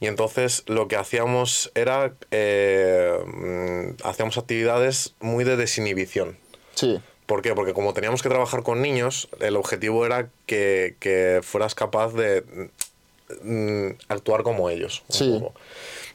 Y 0.00 0.06
entonces 0.08 0.64
lo 0.66 0.88
que 0.88 0.96
hacíamos 0.96 1.70
era, 1.74 2.12
eh, 2.32 3.16
mm, 3.26 4.02
hacíamos 4.06 4.38
actividades 4.38 5.14
muy 5.20 5.44
de 5.44 5.56
desinhibición. 5.56 6.36
Sí. 6.74 7.00
¿Por 7.26 7.42
qué? 7.42 7.54
Porque 7.54 7.72
como 7.72 7.92
teníamos 7.92 8.22
que 8.22 8.28
trabajar 8.28 8.62
con 8.62 8.82
niños, 8.82 9.28
el 9.40 9.56
objetivo 9.56 10.04
era 10.06 10.28
que, 10.46 10.96
que 11.00 11.40
fueras 11.42 11.74
capaz 11.74 12.12
de 12.12 12.44
mm, 13.42 13.88
actuar 14.08 14.42
como 14.42 14.68
ellos. 14.70 15.02
un 15.08 15.14
Sí. 15.14 15.38
poco. 15.40 15.58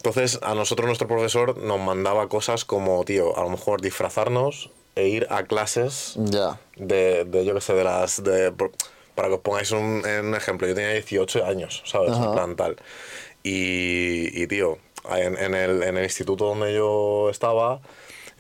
Entonces, 0.03 0.39
a 0.41 0.55
nosotros 0.55 0.88
nuestro 0.88 1.08
profesor 1.08 1.58
nos 1.60 1.79
mandaba 1.79 2.27
cosas 2.27 2.65
como, 2.65 3.03
tío, 3.05 3.38
a 3.38 3.43
lo 3.43 3.50
mejor 3.50 3.81
disfrazarnos 3.81 4.72
e 4.96 5.08
ir 5.10 5.27
a 5.29 5.43
clases 5.43 6.15
Ya. 6.17 6.60
de, 6.75 7.24
de 7.25 7.46
yo 7.46 7.53
qué 7.53 7.62
sé, 7.62 7.74
de 7.75 7.84
las... 7.84 8.24
De, 8.24 8.51
para 9.13 9.27
que 9.27 9.36
os 9.36 9.41
pongáis 9.41 9.70
un, 9.72 10.03
un 10.03 10.36
ejemplo, 10.36 10.67
yo 10.67 10.74
tenía 10.74 10.93
18 10.93 11.46
años, 11.46 11.84
¿sabes? 11.86 12.13
En 12.17 12.31
plan 12.31 12.55
tal. 12.55 12.77
Y, 13.43 14.41
y, 14.41 14.48
tío, 14.48 14.79
en, 15.15 15.38
en 15.38 15.53
el, 15.53 15.84
en 15.84 15.98
el 15.98 16.03
instituto 16.03 16.46
donde 16.46 16.74
yo 16.74 17.29
estaba, 17.29 17.79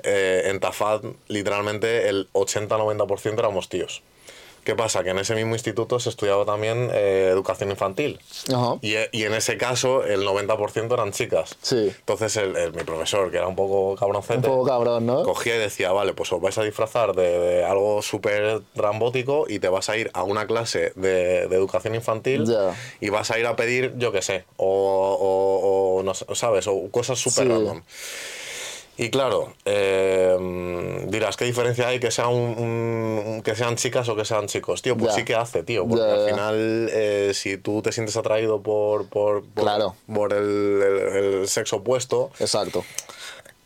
eh, 0.03 0.43
en 0.45 0.59
Tafad, 0.59 1.01
literalmente 1.27 2.09
el 2.09 2.27
80-90% 2.33 3.37
éramos 3.37 3.69
tíos. 3.69 4.01
¿Qué 4.63 4.75
pasa? 4.75 5.03
Que 5.03 5.09
en 5.09 5.17
ese 5.17 5.33
mismo 5.35 5.53
instituto 5.55 5.99
se 5.99 6.09
estudiaba 6.09 6.45
también 6.45 6.89
eh, 6.93 7.29
educación 7.31 7.71
infantil. 7.71 8.19
Ajá. 8.53 8.75
Y, 8.81 8.93
y 9.11 9.23
en 9.23 9.33
ese 9.33 9.57
caso 9.57 10.03
el 10.03 10.21
90% 10.25 10.93
eran 10.93 11.11
chicas. 11.11 11.55
Sí. 11.61 11.91
Entonces 11.99 12.37
el, 12.37 12.55
el- 12.55 12.73
mi 12.73 12.83
profesor, 12.83 13.31
que 13.31 13.37
era 13.37 13.47
un 13.47 13.55
poco 13.55 13.95
cabroncete, 13.95 14.35
Un 14.35 14.41
poco 14.57 14.65
cabrón, 14.67 15.05
¿no? 15.07 15.23
cogía 15.23 15.55
y 15.55 15.59
decía, 15.59 15.91
vale, 15.91 16.13
pues 16.13 16.31
os 16.31 16.39
vais 16.41 16.57
a 16.57 16.63
disfrazar 16.63 17.13
de, 17.15 17.39
de 17.39 17.63
algo 17.65 18.01
súper 18.01 18.61
trambótico 18.75 19.45
y 19.47 19.59
te 19.59 19.67
vas 19.69 19.89
a 19.89 19.97
ir 19.97 20.11
a 20.13 20.23
una 20.23 20.45
clase 20.45 20.93
de, 20.95 21.47
de 21.47 21.55
educación 21.55 21.95
infantil 21.95 22.45
Ya. 22.45 22.75
y 22.99 23.09
vas 23.09 23.31
a 23.31 23.39
ir 23.39 23.45
a 23.47 23.55
pedir, 23.55 23.93
yo 23.97 24.11
qué 24.11 24.21
sé, 24.21 24.45
o, 24.57 24.65
o- 25.19 25.97
o 25.99 26.03
no 26.03 26.13
¿sabes? 26.13 26.67
O 26.67 26.89
cosas 26.91 27.17
súper 27.19 27.45
Sí. 27.45 27.49
random. 27.49 27.81
Y 28.97 29.09
claro, 29.09 29.53
eh, 29.65 31.05
dirás, 31.07 31.35
¿qué 31.37 31.45
diferencia 31.45 31.87
hay 31.87 31.99
que, 31.99 32.11
sea 32.11 32.27
un, 32.27 32.57
un- 32.57 33.23
un- 33.25 33.41
que 33.41 33.55
sean 33.55 33.75
chicas 33.75 34.07
o 34.09 34.15
que 34.15 34.25
sean 34.25 34.47
chicos? 34.47 34.81
Tío, 34.81 34.95
pues 34.95 35.11
Ya. 35.11 35.15
sí 35.17 35.25
que 35.25 35.33
hace, 35.33 35.63
tío. 35.63 35.87
Porque 35.87 36.05
Ya, 36.05 36.13
al 36.13 36.29
final, 36.29 36.89
eh, 36.91 37.31
si 37.33 37.57
tú 37.57 37.81
te 37.81 37.91
sientes 37.91 38.15
atraído 38.17 38.61
por, 38.61 39.07
por, 39.07 39.43
por, 39.45 39.63
Claro. 39.63 39.95
por 40.13 40.33
el, 40.33 40.81
el- 40.83 41.23
el 41.41 41.47
sexo 41.47 41.77
opuesto, 41.77 42.31
Exacto. 42.39 42.83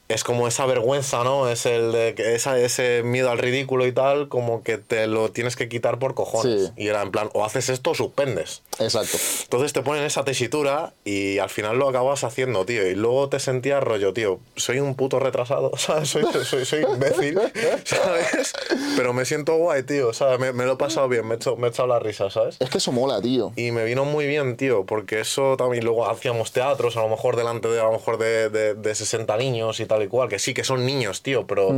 Es 0.07 0.23
como 0.23 0.47
esa 0.47 0.65
vergüenza, 0.65 1.23
¿no? 1.23 1.49
Es 1.49 1.65
el 1.65 1.91
de 1.91 2.13
que 2.13 2.35
esa, 2.35 2.59
ese 2.59 3.01
miedo 3.03 3.31
al 3.31 3.39
ridículo 3.39 3.87
y 3.87 3.91
tal, 3.91 4.27
como 4.29 4.61
que 4.61 4.77
te 4.77 5.07
lo 5.07 5.31
tienes 5.31 5.55
que 5.55 5.67
quitar 5.67 5.97
por 5.97 6.13
cojones. 6.13 6.67
Sí. 6.67 6.73
Y 6.77 6.87
era 6.89 7.01
en 7.01 7.11
plan, 7.11 7.29
o 7.33 7.43
haces 7.43 7.69
esto 7.69 7.91
o 7.91 7.95
suspendes. 7.95 8.61
Exacto. 8.79 9.17
Entonces 9.43 9.73
te 9.73 9.81
ponen 9.81 10.03
esa 10.03 10.23
tesitura 10.23 10.93
y 11.05 11.39
al 11.39 11.49
final 11.49 11.77
lo 11.77 11.89
acabas 11.89 12.23
haciendo, 12.23 12.65
tío. 12.65 12.85
Y 12.87 12.93
luego 12.93 13.29
te 13.29 13.39
sentías 13.39 13.81
rollo, 13.81 14.13
tío, 14.13 14.39
soy 14.55 14.79
un 14.79 14.93
puto 14.95 15.19
retrasado, 15.19 15.71
¿sabes? 15.77 16.09
Soy, 16.09 16.23
soy, 16.43 16.65
soy 16.65 16.83
imbécil, 16.83 17.39
¿sabes? 17.83 18.53
Pero 18.95 19.13
me 19.13 19.25
siento 19.25 19.55
guay, 19.55 19.83
tío, 19.83 20.13
¿sabes? 20.13 20.39
Me, 20.39 20.53
me 20.53 20.65
lo 20.65 20.73
he 20.73 20.77
pasado 20.77 21.07
bien, 21.07 21.25
me 21.25 21.33
he, 21.33 21.37
hecho, 21.37 21.55
me 21.55 21.67
he 21.67 21.69
echado 21.71 21.87
la 21.87 21.97
risa, 21.97 22.29
¿sabes? 22.29 22.57
Es 22.59 22.69
que 22.69 22.77
eso 22.77 22.91
mola, 22.91 23.21
tío. 23.21 23.53
Y 23.55 23.71
me 23.71 23.83
vino 23.85 24.05
muy 24.05 24.27
bien, 24.27 24.55
tío, 24.55 24.85
porque 24.85 25.21
eso 25.21 25.57
también 25.57 25.83
luego 25.83 26.07
hacíamos 26.07 26.51
teatros, 26.51 26.95
a 26.95 27.01
lo 27.01 27.09
mejor 27.09 27.37
delante 27.37 27.69
de 27.69 27.79
a 27.79 27.85
lo 27.85 27.93
mejor 27.93 28.19
de, 28.19 28.49
de, 28.49 28.75
de 28.75 28.95
60 28.95 29.35
niños 29.37 29.79
y 29.79 29.85
tal 29.85 29.94
y 30.03 30.07
cual, 30.07 30.29
que 30.29 30.39
sí 30.39 30.53
que 30.53 30.63
son 30.63 30.85
niños, 30.85 31.21
tío, 31.21 31.45
pero 31.47 31.73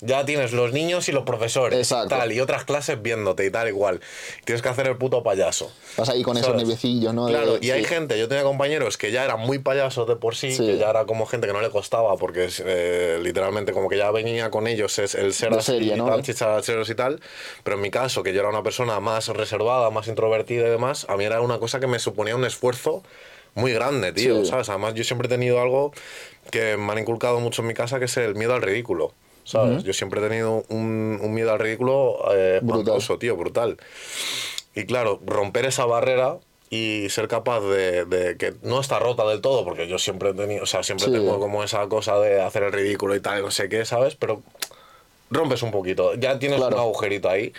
ya 0.00 0.24
tienes 0.26 0.52
los 0.52 0.72
niños 0.72 1.08
y 1.08 1.12
los 1.12 1.22
profesores 1.24 1.78
Mm. 1.78 1.80
Exacto. 1.80 2.08
tal, 2.16 2.32
y 2.32 2.40
otras 2.40 2.64
clases 2.64 3.00
viéndote 3.00 3.46
y 3.46 3.50
tal 3.50 3.68
y 3.68 3.72
cual. 3.72 4.00
Tienes 4.44 4.60
que 4.60 4.68
hacer 4.68 4.86
el 4.88 4.96
puto 4.96 5.22
payaso. 5.22 5.72
Vas 5.96 6.08
ahí 6.08 6.22
con 6.22 6.36
esos 6.36 6.48
¿sabes? 6.48 6.62
nerviecillos, 6.62 7.14
¿no? 7.14 7.26
De- 7.26 7.32
Claro, 7.32 7.56
y 7.60 7.70
hay 7.70 7.84
gente, 7.84 8.18
yo 8.18 8.28
tenía 8.28 8.42
compañeros 8.44 8.96
que 8.98 9.12
ya 9.12 9.24
eran 9.24 9.40
muy 9.40 9.58
payasos 9.60 10.06
de 10.06 10.16
por 10.16 10.34
sí, 10.36 10.52
Sí. 10.52 10.66
que 10.66 10.76
ya 10.78 10.90
era 10.90 11.06
como 11.06 11.24
gente 11.26 11.46
que 11.46 11.52
no 11.52 11.60
le 11.62 11.70
costaba, 11.70 12.16
porque 12.16 12.48
eh, 12.64 13.18
literalmente 13.22 13.72
como 13.72 13.88
que 13.88 13.96
ya 13.96 14.10
venía 14.10 14.50
con 14.50 14.66
ellos 14.66 14.98
es 14.98 15.14
el 15.14 15.32
ser 15.32 15.50
De 15.52 15.58
así 15.58 15.72
serie, 15.72 15.94
y 15.94 15.98
¿no? 15.98 16.06
tal, 16.06 16.20
y 16.20 16.94
tal, 16.94 17.20
pero 17.62 17.76
en 17.76 17.82
mi 17.82 17.90
caso, 17.90 18.22
que 18.22 18.32
yo 18.34 18.40
era 18.40 18.48
una 18.48 18.62
persona 18.62 19.00
más 19.00 19.28
reservada, 19.28 19.90
más 19.90 20.08
introvertida 20.08 20.66
y 20.66 20.70
demás, 20.70 21.06
a 21.08 21.16
mí 21.16 21.24
era 21.24 21.40
una 21.40 21.58
cosa 21.58 21.80
que 21.80 21.86
me 21.86 21.98
suponía 21.98 22.36
un 22.36 22.44
esfuerzo 22.44 23.02
muy 23.54 23.72
grande, 23.72 24.12
tío, 24.12 24.44
Sí. 24.44 24.50
¿sabes? 24.50 24.68
Además 24.68 24.94
yo 24.94 25.04
siempre 25.04 25.26
he 25.26 25.28
tenido 25.30 25.60
algo 25.60 25.92
que 26.50 26.76
me 26.76 26.92
han 26.92 26.98
inculcado 26.98 27.40
mucho 27.40 27.62
en 27.62 27.68
mi 27.68 27.74
casa, 27.74 27.98
que 27.98 28.04
es 28.06 28.16
el 28.16 28.34
miedo 28.34 28.54
al 28.54 28.62
ridículo. 28.62 29.12
¿Sabes? 29.44 29.84
Yo 29.84 29.92
siempre 29.92 30.20
he 30.20 30.28
tenido 30.28 30.64
un, 30.70 31.18
un 31.20 31.34
miedo 31.34 31.52
al 31.52 31.58
ridículo 31.58 32.18
eh, 32.34 32.60
espantoso, 32.62 33.18
tío, 33.18 33.36
brutal. 33.36 33.76
Y 34.74 34.84
claro, 34.86 35.20
romper 35.26 35.66
esa 35.66 35.84
barrera 35.84 36.38
y 36.70 37.08
ser 37.10 37.28
capaz 37.28 37.60
de, 37.60 38.06
de 38.06 38.36
que 38.38 38.54
no 38.62 38.80
está 38.80 38.98
rota 38.98 39.24
del 39.26 39.42
todo, 39.42 39.62
porque 39.64 39.86
yo 39.86 39.98
siempre 39.98 40.30
he 40.30 40.34
tenido, 40.34 40.62
o 40.62 40.66
sea, 40.66 40.82
siempre 40.82 41.06
Sí. 41.08 41.12
tengo 41.12 41.38
como 41.38 41.62
esa 41.62 41.86
cosa 41.88 42.18
de 42.18 42.40
hacer 42.40 42.62
el 42.62 42.72
ridículo 42.72 43.14
y 43.14 43.20
tal, 43.20 43.42
no 43.42 43.50
sé 43.50 43.68
qué, 43.68 43.84
¿sabes? 43.84 44.16
Pero 44.16 44.42
rompes 45.30 45.62
un 45.62 45.70
poquito, 45.70 46.14
ya 46.14 46.38
tienes 46.38 46.58
Claro. 46.58 46.76
un 46.76 46.82
agujerito 46.82 47.28
ahí 47.28 47.52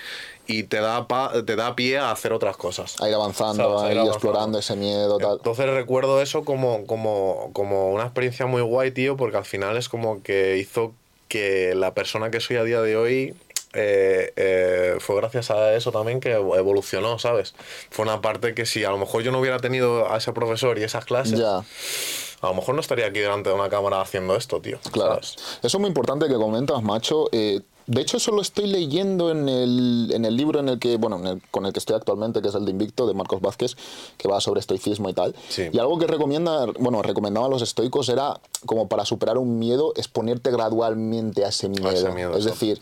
y 0.48 0.64
te 0.64 0.80
da, 0.80 1.08
pa- 1.08 1.32
te 1.46 1.56
da 1.56 1.76
pie 1.76 1.98
a 1.98 2.12
hacer 2.12 2.34
otras 2.34 2.58
cosas. 2.58 3.00
A 3.02 3.10
ir 3.10 3.16
avanzando, 3.16 3.64
¿Sabes? 3.64 3.82
A 3.82 3.86
ir 3.92 3.98
avanzando. 4.00 4.12
explorando 4.14 4.60
ese 4.60 4.76
miedo, 4.76 5.18
tal. 5.18 5.38
Entonces 5.38 5.66
recuerdo 5.70 6.22
eso 6.22 6.44
como, 6.46 6.86
como, 6.86 7.50
como 7.54 7.92
una 7.92 8.04
experiencia 8.04 8.46
muy 8.46 8.62
guay, 8.62 8.92
tío, 8.92 9.18
porque 9.18 9.38
al 9.38 9.46
final 9.46 9.78
es 9.78 9.90
como 9.90 10.22
que 10.24 10.58
hizo 10.58 10.94
que 11.28 11.74
la 11.76 11.94
persona 11.94 12.30
que 12.32 12.40
soy 12.40 12.58
a 12.58 12.64
día 12.64 12.82
de 12.82 12.96
hoy 12.98 13.36
eh, 13.74 14.32
eh, 14.38 14.96
fue 15.00 15.16
gracias 15.18 15.52
a 15.52 15.74
eso 15.76 15.92
también 15.92 16.20
que 16.22 16.32
evolucionó, 16.32 17.20
¿sabes? 17.20 17.56
Fue 17.90 18.04
una 18.04 18.22
parte 18.22 18.54
que 18.54 18.66
si 18.66 18.84
a 18.86 18.92
lo 18.92 18.98
mejor 18.98 19.24
yo 19.24 19.32
no 19.32 19.40
hubiera 19.40 19.60
tenido 19.60 20.10
a 20.14 20.18
ese 20.18 20.32
profesor 20.32 20.78
y 20.80 20.84
esas 20.84 21.04
clases, 21.04 21.40
Ya. 21.40 21.58
a 21.58 22.48
lo 22.48 22.54
mejor 22.54 22.76
no 22.76 22.82
estaría 22.82 23.08
aquí 23.08 23.20
delante 23.20 23.50
de 23.50 23.56
una 23.56 23.68
cámara 23.70 24.00
haciendo 24.00 24.36
esto, 24.38 24.62
tío. 24.62 24.78
Claro. 24.92 25.16
¿sabes? 25.16 25.36
Eso 25.62 25.78
es 25.78 25.80
muy 25.80 25.88
importante 25.90 26.28
que 26.28 26.36
comentas, 26.36 26.82
macho. 26.84 27.28
Eh, 27.34 27.60
de 27.88 28.02
hecho, 28.02 28.18
eso 28.18 28.32
lo 28.32 28.42
estoy 28.42 28.68
leyendo 28.68 29.30
en 29.32 29.48
el, 29.48 30.10
en 30.14 30.26
el 30.26 30.36
libro 30.36 30.60
en 30.60 30.70
el 30.70 30.80
que, 30.80 30.98
bueno, 30.98 31.18
en 31.18 31.28
el- 31.28 31.42
con 31.52 31.66
el 31.66 31.74
que 31.74 31.80
estoy 31.80 31.96
actualmente, 31.96 32.42
que 32.42 32.48
es 32.48 32.56
el 32.56 32.66
de 32.66 32.72
Invicto, 32.72 33.06
de 33.08 33.14
Marcos 33.14 33.42
Vázquez, 33.42 33.76
que 34.18 34.28
va 34.28 34.42
sobre 34.42 34.60
estoicismo 34.60 35.08
y 35.10 35.14
tal. 35.14 35.36
Sí. 35.50 35.64
Y 35.72 35.78
algo 35.80 35.98
que 36.00 36.08
recomienda, 36.08 36.66
bueno, 36.80 37.02
recomendaba 37.02 37.46
a 37.46 37.50
los 37.50 37.62
estoicos 37.62 38.10
era 38.10 38.40
como 38.66 38.88
para 38.88 39.06
superar 39.06 39.38
un 39.38 39.60
miedo, 39.60 39.94
exponerte 39.96 40.52
gradualmente 40.52 41.46
a 41.46 41.50
ese 41.50 41.70
miedo. 41.70 41.90
ese 41.92 42.10
miedo, 42.12 42.36
es 42.38 42.46
decir, 42.46 42.80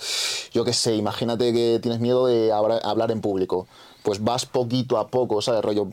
yo 0.54 0.64
qué 0.64 0.74
sé, 0.74 0.96
imagínate 0.96 1.52
que 1.54 1.80
tienes 1.82 2.00
miedo 2.00 2.26
de 2.28 2.52
hablar, 2.52 3.12
en 3.12 3.22
público. 3.22 3.68
Pues 4.04 4.24
vas 4.24 4.46
poquito 4.46 4.98
a 4.98 5.08
poco, 5.08 5.42
¿sabes? 5.42 5.62
Rollo, 5.64 5.88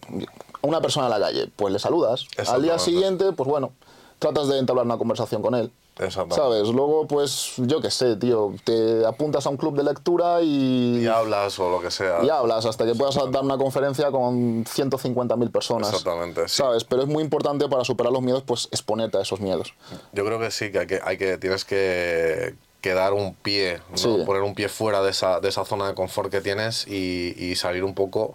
a 0.63 0.67
una 0.67 0.81
persona 0.81 1.07
a 1.07 1.09
la 1.11 1.21
calle, 1.21 1.49
pues 1.55 1.73
le 1.73 1.79
saludas. 1.79 2.27
Al 2.49 2.63
día 2.63 2.73
siguiente, 2.79 3.33
pues 3.33 3.49
bueno, 3.49 3.71
tratas 4.19 4.49
de 4.49 4.59
entablar 4.59 4.85
una 4.85 4.99
conversación 4.99 5.43
con 5.43 5.55
él. 5.55 5.71
¿Sabes? 6.31 6.69
Luego, 6.69 7.07
pues, 7.07 7.53
yo 7.59 7.81
qué 7.83 7.91
sé, 7.91 8.17
tío, 8.17 8.55
te 8.65 9.05
apuntas 9.05 9.45
a 9.47 9.51
un 9.51 9.59
club 9.59 9.77
de 9.77 9.83
lectura 9.83 10.41
y, 10.41 11.03
Y 11.03 11.07
hablas 11.07 11.59
o 11.59 11.71
lo 11.71 11.81
que 11.81 11.91
sea. 11.91 12.25
y 12.25 12.31
hablas 12.31 12.65
hasta 12.65 12.87
que 12.87 12.95
puedas 12.95 13.17
dar 13.31 13.43
una 13.45 13.59
conferencia 13.59 14.11
con 14.11 14.65
150.000 14.65 15.51
personas. 15.53 15.89
Exactamente, 15.91 16.49
sí. 16.49 16.57
¿Sabes? 16.57 16.85
Pero 16.85 17.03
es 17.03 17.09
muy 17.09 17.23
importante 17.23 17.69
para 17.69 17.85
superar 17.85 18.13
los 18.13 18.23
miedos, 18.23 18.43
pues, 18.47 18.69
exponerte 18.71 19.19
a 19.19 19.23
esos 19.23 19.41
miedos. 19.41 19.75
Yo 20.13 20.25
creo 20.25 20.39
que 20.39 20.51
sí, 20.51 20.73
que, 20.73 20.79
hay 20.79 20.87
que, 20.87 21.01
hay 21.05 21.19
que 21.19 21.37
tienes 21.37 21.65
que, 21.67 22.55
que 22.81 22.95
dar 22.95 23.13
un 23.13 23.35
pie, 23.35 23.81
¿no? 23.91 23.97
Sí. 23.99 24.09
poner 24.25 24.43
un 24.43 24.55
pie 24.55 24.71
fuera 24.71 25.03
de 25.03 25.11
esa, 25.11 25.41
de 25.41 25.51
esa 25.51 25.67
zona 25.67 25.87
de 25.87 25.95
confort 25.95 26.31
que 26.31 26.41
tienes 26.41 26.87
y, 26.87 27.35
y 27.37 27.57
salir 27.57 27.85
un 27.85 27.95
poco 27.95 28.35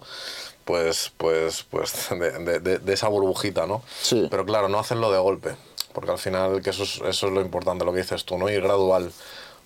pues, 0.65 1.11
pues, 1.17 1.63
pues 1.69 2.09
de, 2.09 2.31
de- 2.39 2.59
de- 2.59 2.79
de 2.79 2.93
esa 2.93 3.07
burbujita, 3.07 3.65
¿no? 3.67 3.81
Sí. 4.01 4.27
Pero 4.29 4.45
claro, 4.45 4.67
no 4.67 4.79
hacerlo 4.79 5.11
de 5.11 5.19
golpe, 5.19 5.55
porque 5.93 6.11
al 6.11 6.17
final 6.17 6.61
que 6.61 6.71
eso 6.71 6.83
es, 6.83 7.01
eso 7.05 7.27
es 7.27 7.33
lo 7.33 7.41
importante, 7.41 7.85
lo 7.85 7.93
que 7.93 7.99
dices 8.01 8.25
tú, 8.25 8.37
¿no? 8.37 8.49
Ir 8.49 8.61
gradual. 8.61 9.11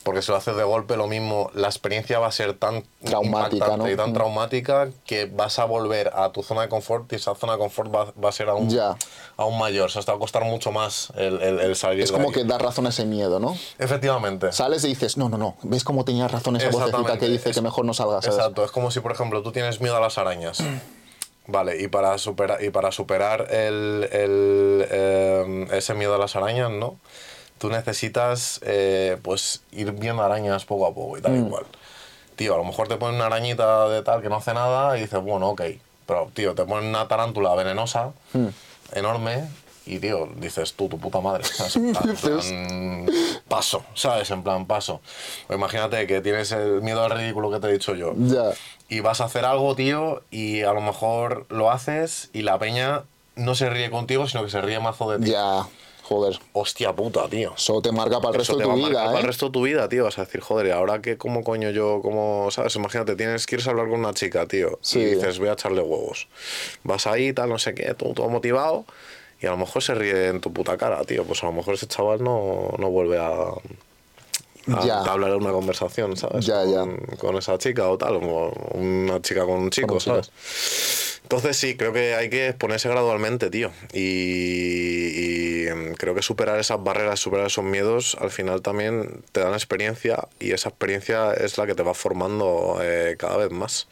Porque 0.04 0.22
si 0.22 0.32
lo 0.32 0.38
haces 0.38 0.56
de 0.56 0.64
golpe, 0.64 0.96
lo 0.96 1.08
mismo, 1.08 1.52
la 1.54 1.68
experiencia 1.68 2.20
va 2.20 2.28
a 2.28 2.32
ser 2.32 2.54
tan 2.54 2.84
Traumática, 3.04 3.76
¿no? 3.76 3.90
y 3.90 3.98
tan 3.98 4.14
traumática 4.14 4.90
que 5.06 5.26
vas 5.26 5.60
a 5.60 5.66
volver 5.66 6.12
a 6.16 6.32
tu 6.32 6.42
zona 6.42 6.62
de 6.62 6.70
confort 6.70 7.12
y 7.12 7.18
esa 7.18 7.36
zona 7.36 7.54
de 7.54 7.60
confort 7.60 7.94
va, 7.94 8.14
va 8.24 8.30
a 8.30 8.32
ser 8.32 8.48
aún, 8.50 8.70
Ya. 8.70 8.96
aún 9.36 9.58
mayor. 9.60 9.88
O 9.88 9.90
sea, 9.90 10.02
te 10.02 10.12
va 10.12 10.16
a 10.18 10.20
costar 10.20 10.46
mucho 10.46 10.72
más 10.72 11.12
el, 11.18 11.42
el- 11.42 11.60
el 11.60 11.76
salir 11.76 12.02
Es 12.04 12.10
de 12.12 12.14
como 12.18 12.30
ahí. 12.30 12.34
que 12.34 12.44
da 12.46 12.58
razón 12.58 12.86
a 12.86 12.90
ese 12.90 13.06
miedo, 13.06 13.40
¿no? 13.42 13.58
Efectivamente. 13.78 14.52
Sales 14.54 14.84
y 14.86 14.88
dices, 14.88 15.18
no, 15.18 15.28
no, 15.28 15.38
no, 15.38 15.58
¿ves 15.64 15.84
cómo 15.84 16.06
tenía 16.06 16.28
razón 16.30 16.56
esa 16.56 16.70
vocecita 16.70 17.18
que 17.18 17.28
dice 17.28 17.52
que 17.52 17.62
mejor 17.62 17.84
no 17.86 17.94
salgas? 17.94 18.24
¿sabes? 18.24 18.40
Exacto, 18.40 18.64
es 18.64 18.72
como 18.72 18.92
si, 18.92 19.02
por 19.02 19.12
ejemplo, 19.12 19.44
tú 19.44 19.52
tienes 19.52 19.82
miedo 19.82 19.98
a 19.98 20.00
las 20.00 20.18
arañas. 20.18 20.64
Vale, 21.48 21.82
y 21.82 21.88
para 21.88 22.18
superar, 22.20 22.64
y 22.64 22.70
para 22.70 22.92
superar 22.92 23.48
el, 23.54 24.08
el, 24.12 24.86
eh, 24.90 25.68
ese 25.72 25.94
miedo 25.96 26.14
a 26.14 26.18
las 26.20 26.36
arañas, 26.36 26.70
¿no? 26.72 26.98
Tú 27.60 27.70
necesitas, 27.70 28.60
eh, 28.64 29.18
pues, 29.22 29.62
ir 29.74 29.92
viendo 29.92 30.24
arañas 30.24 30.66
poco 30.66 30.88
a 30.88 30.94
poco 30.94 31.18
y 31.18 31.22
tal 31.22 31.36
y 31.36 31.42
Mm. 31.42 31.50
cual. 31.50 31.66
Tío, 32.38 32.54
a 32.56 32.58
lo 32.58 32.64
mejor 32.64 32.88
te 32.88 32.96
ponen 32.96 33.16
una 33.18 33.26
arañita 33.26 33.90
de 33.90 34.02
tal 34.02 34.22
que 34.22 34.30
no 34.30 34.38
hace 34.38 34.54
nada 34.54 34.98
y 34.98 35.02
dices, 35.02 35.22
bueno, 35.22 35.50
ok. 35.50 35.62
Pero, 36.08 36.32
tío, 36.34 36.56
te 36.56 36.64
ponen 36.66 36.90
una 36.90 37.08
tarántula 37.08 37.54
venenosa, 37.56 38.14
Mm. 38.34 38.48
enorme, 38.94 39.44
y, 39.86 40.00
tío, 40.00 40.30
dices, 40.38 40.74
tú, 40.74 40.88
tu 40.88 40.98
puta 41.00 41.20
madre. 41.20 41.44
plan, 41.92 42.10
en 42.10 42.16
plan, 42.16 43.12
paso, 43.50 43.84
¿sabes? 43.94 44.32
En 44.32 44.42
plan, 44.42 44.66
paso. 44.66 45.02
O 45.50 45.54
imagínate 45.54 46.08
que 46.08 46.22
tienes 46.22 46.52
el 46.54 46.82
miedo 46.82 47.04
al 47.04 47.12
ridículo 47.12 47.52
que 47.52 47.60
te 47.60 47.68
he 47.68 47.74
dicho 47.74 47.94
yo 47.96 48.14
Ya. 48.16 48.52
y 48.88 49.02
vas 49.02 49.20
a 49.20 49.26
hacer 49.26 49.44
algo, 49.46 49.76
tío, 49.76 50.22
y 50.32 50.62
a 50.62 50.72
lo 50.72 50.80
mejor 50.82 51.46
lo 51.50 51.72
haces 51.72 52.30
y 52.32 52.44
la 52.44 52.58
peña 52.58 53.04
no 53.36 53.54
se 53.56 53.70
ríe 53.70 53.90
contigo, 53.92 54.28
sino 54.28 54.44
que 54.46 54.50
se 54.50 54.62
ríe 54.62 54.80
mazo 54.80 55.12
de 55.12 55.20
ti. 55.26 55.32
Ya. 55.32 55.68
Joder. 56.10 56.40
Hostia 56.54 56.92
puta, 56.94 57.30
tío. 57.30 57.54
Eso 57.56 57.82
te 57.84 57.92
marca 57.92 58.20
para 58.20 58.32
el 58.34 58.40
resto 58.40 58.58
de 58.58 58.64
tu 58.64 58.70
va 58.70 58.74
a 58.74 58.78
marcar 58.78 58.90
vida, 58.92 59.06
para 59.06 59.18
¿eh? 59.18 59.22
el 59.22 59.28
resto 59.28 59.46
de 59.46 59.52
tu 59.52 59.62
vida, 59.62 59.88
tío. 59.88 60.04
Vas 60.06 60.18
a 60.18 60.26
decir, 60.26 60.42
joder, 60.42 60.66
¿y 60.66 60.72
ahora 60.72 61.02
qué, 61.04 61.18
cómo 61.20 61.44
coño 61.44 61.70
yo, 61.70 62.00
cómo, 62.02 62.50
sabes? 62.50 62.76
Imagínate, 62.78 63.16
tienes, 63.16 63.46
quieres 63.46 63.68
hablar 63.68 63.88
con 63.90 64.00
una 64.00 64.14
chica, 64.16 64.48
tío, 64.48 64.80
Sí. 64.82 64.98
y 65.00 65.06
dices, 65.06 65.38
voy 65.38 65.50
a 65.50 65.54
echarle 65.54 65.82
huevos. 65.82 66.28
Vas 66.84 67.06
ahí, 67.06 67.32
tal, 67.32 67.50
no 67.50 67.60
sé 67.60 67.76
qué, 67.76 67.94
todo, 67.94 68.14
todo 68.16 68.28
motivado, 68.30 68.86
y 69.40 69.46
a 69.46 69.52
lo 69.52 69.58
mejor 69.58 69.84
se 69.84 69.94
ríe 69.94 70.30
en 70.30 70.42
tu 70.42 70.52
puta 70.52 70.78
cara, 70.78 71.04
tío. 71.06 71.24
Pues 71.26 71.44
a 71.44 71.46
lo 71.46 71.52
mejor 71.54 71.76
ese 71.76 71.86
chaval 71.86 72.24
no, 72.24 72.74
no 72.80 72.90
vuelve 72.90 73.20
a, 73.20 73.30
a 73.30 74.86
Ya. 74.86 75.14
una 75.16 75.52
conversación, 75.52 76.18
¿sabes? 76.18 76.44
Ya, 76.46 76.66
ya. 76.66 76.80
con, 76.80 76.98
con 77.20 77.38
esa 77.38 77.56
chica 77.60 77.88
o 77.88 78.00
tal, 78.00 78.16
o 78.16 78.52
una 78.74 79.22
chica 79.22 79.42
con 79.46 79.60
un 79.60 79.70
chico, 79.70 79.94
un 79.94 80.00
chico. 80.00 80.24
¿sabes? 80.24 81.19
Entonces 81.32 81.58
sí, 81.58 81.78
creo 81.78 81.94
que 81.94 82.16
hay 82.16 82.28
que 82.28 82.48
exponerse 82.48 82.90
gradualmente, 82.90 83.52
tío. 83.52 83.72
Y, 83.94 85.68
y, 85.68 85.70
mm, 85.72 85.94
creo 85.94 86.16
que 86.16 86.24
superar 86.24 86.60
esas 86.60 86.84
barreras, 86.84 87.20
superar 87.20 87.46
esos 87.46 87.64
miedos, 87.64 88.18
al 88.20 88.32
final 88.32 88.64
también 88.64 89.22
te 89.32 89.42
dan 89.42 89.54
experiencia 89.54 90.28
y 90.40 90.54
esa 90.54 90.70
experiencia 90.70 91.34
es 91.34 91.60
la 91.60 91.68
que 91.68 91.76
te 91.76 91.84
va 91.84 91.94
formando 91.94 92.80
eh, 92.82 93.16
cada 93.20 93.38
vez 93.38 93.52
más 93.52 93.88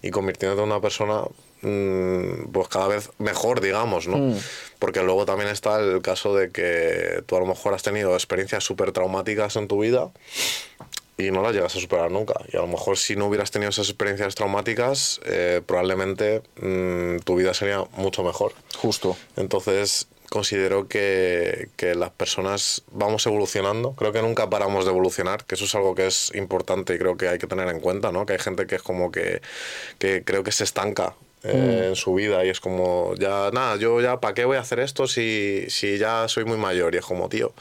y 0.00 0.10
convirtiéndote 0.10 0.62
en 0.62 0.68
una 0.68 0.80
persona 0.80 1.24
mm, 1.60 2.52
pues 2.52 2.68
cada 2.68 2.88
vez 2.88 3.10
mejor, 3.18 3.60
digamos, 3.60 4.08
¿no? 4.08 4.34
Porque 4.78 5.02
luego 5.02 5.26
también 5.26 5.50
está 5.50 5.80
el 5.80 6.00
caso 6.00 6.34
de 6.34 6.50
que 6.50 7.22
tú 7.26 7.36
a 7.36 7.40
lo 7.40 7.44
mejor 7.44 7.74
has 7.74 7.82
tenido 7.82 8.14
experiencias 8.14 8.64
súper 8.64 8.92
traumáticas 8.92 9.56
en 9.56 9.68
tu 9.68 9.80
vida 9.80 10.10
y 11.18 11.32
no 11.32 11.42
las 11.42 11.52
llegas 11.52 11.74
a 11.74 11.80
superar 11.80 12.10
nunca. 12.10 12.34
Y 12.50 12.56
a 12.56 12.60
lo 12.60 12.68
mejor 12.68 12.96
si 12.96 13.16
no 13.16 13.26
hubieras 13.26 13.50
tenido 13.50 13.70
esas 13.70 13.88
experiencias 13.88 14.36
traumáticas, 14.36 15.20
eh, 15.26 15.60
probablemente 15.66 16.42
mm, 16.62 17.18
tu 17.24 17.36
vida 17.36 17.52
sería 17.52 17.84
mucho 17.96 18.22
mejor. 18.22 18.52
Justo. 18.76 19.16
Entonces 19.36 20.06
considero 20.30 20.88
que, 20.88 21.70
que 21.76 21.94
las 21.94 22.10
personas 22.10 22.84
vamos 22.92 23.26
evolucionando. 23.26 23.92
Creo 23.94 24.12
que 24.12 24.22
nunca 24.22 24.48
paramos 24.48 24.84
de 24.84 24.92
evolucionar, 24.92 25.44
que 25.44 25.56
eso 25.56 25.64
es 25.64 25.74
algo 25.74 25.94
que 25.94 26.06
es 26.06 26.32
importante 26.34 26.94
y 26.94 26.98
creo 26.98 27.16
que 27.16 27.28
hay 27.28 27.38
que 27.38 27.46
tener 27.46 27.68
en 27.68 27.80
cuenta, 27.80 28.12
¿no? 28.12 28.24
Que 28.24 28.34
hay 28.34 28.38
gente 28.38 28.66
que 28.66 28.76
es 28.76 28.82
como 28.82 29.10
que, 29.10 29.40
que 29.98 30.22
creo 30.24 30.44
que 30.44 30.52
se 30.52 30.64
estanca 30.64 31.14
eh, 31.44 31.86
en 31.88 31.96
su 31.96 32.14
vida 32.14 32.44
y 32.44 32.48
es 32.48 32.60
como, 32.60 33.14
ya 33.16 33.50
nada, 33.52 33.76
yo 33.76 34.00
ya, 34.00 34.20
¿para 34.20 34.34
qué 34.34 34.44
voy 34.44 34.56
a 34.56 34.60
hacer 34.60 34.80
esto 34.80 35.06
si, 35.06 35.66
si 35.68 35.98
ya 35.98 36.26
soy 36.28 36.44
muy 36.44 36.56
mayor? 36.58 36.94
Y 36.94 36.98
es 36.98 37.04
como, 37.04 37.28
tío, 37.28 37.52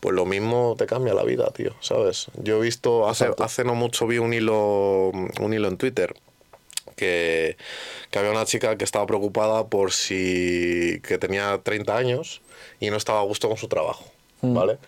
pues 0.00 0.14
lo 0.14 0.26
mismo 0.26 0.74
te 0.78 0.86
cambia 0.86 1.14
la 1.14 1.24
vida, 1.24 1.50
tío, 1.50 1.74
¿sabes? 1.80 2.26
Yo 2.42 2.58
he 2.58 2.60
visto, 2.60 3.08
hace, 3.08 3.24
Exacto. 3.24 3.44
hace 3.44 3.64
no 3.64 3.74
mucho 3.74 4.06
vi 4.06 4.18
un 4.18 4.32
hilo, 4.32 5.10
un 5.40 5.54
hilo 5.54 5.68
en 5.68 5.76
Twitter 5.76 6.14
que, 6.96 7.56
que 8.10 8.18
había 8.18 8.30
una 8.30 8.44
chica 8.44 8.76
que 8.76 8.84
estaba 8.84 9.06
preocupada 9.06 9.68
por 9.68 9.92
si 9.92 11.00
que 11.06 11.16
tenía 11.16 11.60
30 11.62 11.96
años 11.96 12.42
y 12.80 12.90
no 12.90 12.96
estaba 12.96 13.20
a 13.20 13.24
gusto 13.24 13.48
con 13.48 13.56
su 13.56 13.68
trabajo, 13.68 14.04
¿vale? 14.42 14.78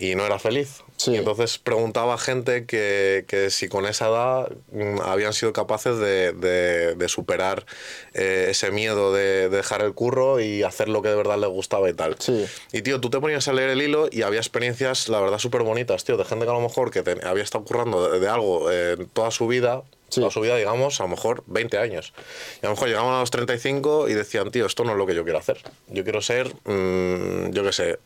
Y 0.00 0.14
no 0.14 0.24
era 0.24 0.38
feliz. 0.38 0.82
Sí. 0.96 1.10
Y 1.12 1.16
entonces 1.16 1.58
preguntaba 1.58 2.14
a 2.14 2.18
gente 2.18 2.66
que, 2.66 3.24
que 3.26 3.50
si 3.50 3.68
con 3.68 3.84
esa 3.84 4.06
edad 4.08 4.52
mm, 4.70 5.00
habían 5.00 5.32
sido 5.32 5.52
capaces 5.52 5.98
de, 5.98 6.32
de- 6.32 6.94
de 6.94 7.08
superar 7.08 7.66
eh, 8.14 8.46
ese 8.50 8.70
miedo 8.70 9.12
de, 9.12 9.48
de 9.48 9.56
dejar 9.56 9.82
el 9.82 9.94
curro 9.94 10.38
y 10.40 10.62
hacer 10.62 10.88
lo 10.88 11.02
que 11.02 11.08
de 11.08 11.16
verdad 11.16 11.36
les 11.38 11.48
gustaba 11.50 11.90
y 11.90 11.94
tal. 11.94 12.14
Sí. 12.20 12.46
Y 12.72 12.82
tío, 12.82 13.00
tú 13.00 13.10
te 13.10 13.18
ponías 13.18 13.48
a 13.48 13.52
leer 13.52 13.70
el 13.70 13.82
hilo 13.82 14.08
y 14.10 14.22
había 14.22 14.38
experiencias, 14.38 15.08
la 15.08 15.20
verdad, 15.20 15.38
súper 15.40 15.62
bonitas, 15.62 16.04
tío, 16.04 16.16
de 16.16 16.24
gente 16.24 16.44
que 16.44 16.50
a 16.50 16.54
lo 16.54 16.60
mejor 16.60 16.92
que 16.92 17.02
te- 17.02 17.26
había 17.26 17.42
estado 17.42 17.64
currando 17.64 18.08
de, 18.20 18.28
algo 18.28 18.70
eh, 18.70 18.96
toda 19.12 19.30
su 19.32 19.48
vida, 19.48 19.82
Sí. 20.10 20.20
toda 20.20 20.30
su 20.32 20.40
vida, 20.40 20.56
digamos, 20.56 21.00
a 21.00 21.02
lo 21.02 21.10
mejor 21.10 21.42
20 21.48 21.76
años. 21.76 22.14
Y 22.62 22.66
a 22.66 22.70
lo 22.70 22.76
mejor 22.76 22.88
llegaban 22.88 23.12
a 23.14 23.20
los 23.20 23.30
35 23.30 24.08
y 24.08 24.14
decían, 24.14 24.50
tío, 24.50 24.64
esto 24.64 24.82
no 24.84 24.92
es 24.92 24.96
lo 24.96 25.06
que 25.06 25.14
yo 25.14 25.22
quiero 25.24 25.38
hacer. 25.38 25.58
Yo 25.88 26.02
quiero 26.02 26.22
ser, 26.22 26.48
mm, 26.64 27.50
yo 27.50 27.62
qué 27.62 27.72
sé, 27.72 27.98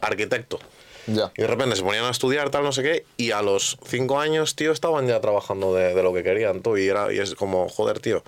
arquitecto. 0.00 0.58
Ya. 1.06 1.32
Y 1.36 1.42
de 1.42 1.46
repente 1.48 1.76
se 1.76 1.82
ponían 1.82 2.04
a 2.04 2.10
estudiar, 2.10 2.50
tal, 2.50 2.62
no 2.62 2.72
sé 2.72 2.82
qué, 2.82 3.04
y 3.16 3.30
a 3.32 3.42
los 3.42 3.78
5 3.86 4.20
años, 4.20 4.54
tío, 4.56 4.72
estaban 4.72 5.06
ya 5.08 5.20
trabajando 5.20 5.74
de, 5.74 5.94
de 5.94 6.02
lo 6.02 6.12
que 6.12 6.22
querían, 6.22 6.62
tú, 6.62 6.76
y, 6.76 6.86
era, 6.88 7.12
y 7.12 7.18
es 7.18 7.34
como, 7.34 7.68
joder, 7.68 8.00
tío. 8.00 8.22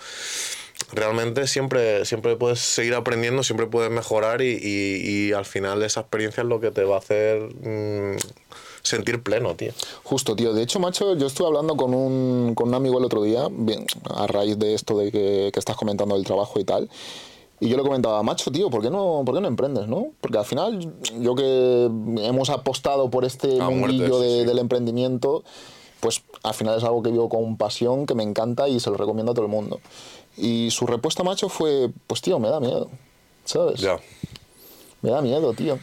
Realmente 0.92 1.46
siempre, 1.46 2.04
siempre 2.04 2.36
puedes 2.36 2.60
seguir 2.60 2.94
aprendiendo, 2.94 3.42
siempre 3.42 3.66
puedes 3.66 3.90
mejorar 3.90 4.42
y, 4.42 4.58
y- 4.60 5.28
y 5.28 5.32
al 5.32 5.44
final 5.46 5.82
esa 5.82 6.00
experiencia 6.00 6.42
es 6.42 6.48
lo 6.48 6.60
que 6.60 6.70
te 6.70 6.84
va 6.84 6.96
a 6.96 6.98
hacer 6.98 7.40
mm, 7.40 8.16
sentir 8.82 9.22
pleno, 9.22 9.54
tío. 9.54 9.72
Justo, 10.02 10.34
tío. 10.36 10.52
De 10.52 10.62
hecho, 10.62 10.80
macho, 10.80 11.16
yo 11.16 11.26
estuve 11.28 11.46
hablando 11.46 11.76
con 11.76 11.94
un, 11.94 12.54
con 12.54 12.68
un 12.68 12.74
amigo 12.74 12.98
el 12.98 13.04
otro 13.04 13.22
día, 13.22 13.46
bien, 13.50 13.86
a 14.14 14.26
raíz 14.26 14.58
de 14.58 14.74
esto 14.74 14.98
de 14.98 15.10
que, 15.12 15.50
que 15.52 15.58
estás 15.58 15.76
comentando 15.76 16.14
del 16.16 16.24
trabajo 16.24 16.58
y 16.60 16.64
tal. 16.64 16.90
Y 17.64 17.69
yo 17.69 17.76
le 17.76 17.85
comentaba, 17.85 18.23
macho, 18.25 18.50
tío, 18.50 18.71
¿por 18.71 18.83
qué 18.83 18.90
no, 18.90 19.23
por 19.25 19.37
qué 19.37 19.40
no 19.40 19.47
emprendes, 19.47 19.87
no? 19.87 20.09
Porque 20.21 20.37
al 20.37 20.45
final, 20.45 20.81
yo 21.21 21.35
que 21.37 21.85
hemos 22.25 22.50
apostado 22.50 23.09
por 23.09 23.25
este 23.25 23.61
A 23.61 23.71
muerte, 23.71 23.97
mundillo 23.99 24.19
sí, 24.21 24.25
de- 24.26 24.40
sí. 24.40 24.45
del 24.47 24.59
emprendimiento, 24.59 25.45
pues 26.00 26.23
al 26.42 26.54
final 26.54 26.76
es 26.76 26.83
algo 26.83 27.04
que 27.04 27.11
vivo 27.12 27.28
con 27.28 27.57
pasión, 27.57 28.04
que 28.07 28.16
me 28.16 28.25
encanta 28.25 28.69
y 28.69 28.81
se 28.81 28.90
lo 28.90 28.97
recomiendo 28.97 29.31
a 29.31 29.35
todo 29.37 29.45
el 29.47 29.50
mundo. 29.52 29.78
Y 30.37 30.71
su 30.73 30.87
respuesta, 30.88 31.23
macho, 31.23 31.49
fue, 31.49 31.90
pues 32.09 32.21
tío, 32.21 32.40
me 32.40 32.49
da 32.49 32.59
miedo, 32.59 32.88
¿sabes? 33.45 33.81
Ya. 33.81 33.97
Me 35.02 35.11
da 35.11 35.21
miedo, 35.21 35.52
tío. 35.52 35.78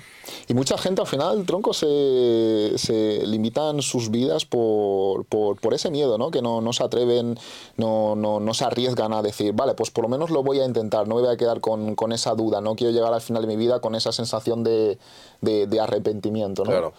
Y 0.47 0.53
mucha 0.53 0.77
gente 0.77 1.01
al 1.01 1.07
final, 1.07 1.43
tronco, 1.45 1.73
se, 1.73 2.73
se 2.77 3.25
limitan 3.25 3.81
sus 3.81 4.09
vidas 4.11 4.45
por, 4.45 5.25
por, 5.25 5.59
por 5.59 5.73
ese 5.73 5.89
miedo, 5.91 6.17
¿no? 6.17 6.29
Que 6.31 6.41
no, 6.41 6.61
no 6.61 6.71
se 6.71 6.83
atreven, 6.83 7.37
no, 7.77 8.15
no, 8.15 8.39
no 8.39 8.53
se 8.53 8.63
arriesgan 8.63 9.11
a 9.13 9.21
decir, 9.21 9.53
vale, 9.53 9.73
pues 9.73 9.89
por 9.91 10.03
lo 10.03 10.09
menos 10.09 10.29
lo 10.29 10.43
voy 10.43 10.59
a 10.59 10.65
intentar, 10.65 11.07
no 11.07 11.15
me 11.15 11.21
voy 11.21 11.33
a 11.33 11.37
quedar 11.37 11.59
con, 11.61 11.95
con 11.95 12.11
esa 12.11 12.33
duda, 12.35 12.61
no 12.61 12.75
quiero 12.75 12.93
llegar 12.93 13.13
al 13.13 13.21
final 13.21 13.41
de 13.41 13.47
mi 13.47 13.55
vida 13.57 13.79
con 13.81 13.95
esa 13.95 14.11
sensación 14.11 14.63
de, 14.63 14.97
de, 15.41 15.67
de 15.67 15.79
arrepentimiento, 15.79 16.63
¿no? 16.63 16.69
Claro. 16.71 16.93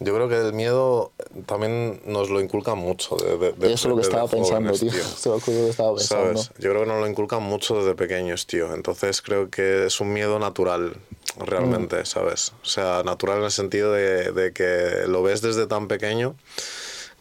Yo 0.00 0.12
creo 0.14 0.28
que 0.28 0.36
el 0.36 0.52
miedo 0.52 1.12
también 1.46 2.02
nos 2.04 2.28
lo 2.28 2.40
inculcan 2.40 2.76
mucho. 2.76 3.16
De, 3.16 3.52
de- 3.52 3.72
Eso 3.72 3.86
es 3.88 3.90
lo 3.90 3.96
que 3.96 4.02
estaba 4.02 4.26
pensando, 4.26 4.72
tío. 4.72 4.90
Eso 4.90 5.14
es 5.14 5.26
lo 5.26 5.38
que 5.38 5.68
estaba 5.70 5.94
pensando. 5.94 6.24
¿Sabes? 6.42 6.50
Yo 6.58 6.70
creo 6.70 6.80
que 6.82 6.88
nos 6.88 7.00
lo 7.00 7.08
inculcan 7.08 7.42
mucho 7.44 7.76
desde 7.76 7.94
pequeños, 7.94 8.46
tío. 8.46 8.74
Entonces 8.74 9.22
creo 9.22 9.48
que 9.48 9.86
es 9.86 10.00
un 10.00 10.12
miedo 10.12 10.38
natural, 10.40 10.96
realmente, 11.38 12.00
Mm. 12.00 12.06
¿sabes? 12.06 12.52
O 12.62 12.66
sea, 12.66 13.02
natural 13.04 13.38
en 13.38 13.44
el 13.44 13.50
sentido 13.50 13.92
de, 13.92 14.32
de 14.32 14.52
que 14.52 15.04
lo 15.08 15.22
ves 15.22 15.40
desde 15.42 15.66
tan 15.66 15.88
pequeño 15.88 16.36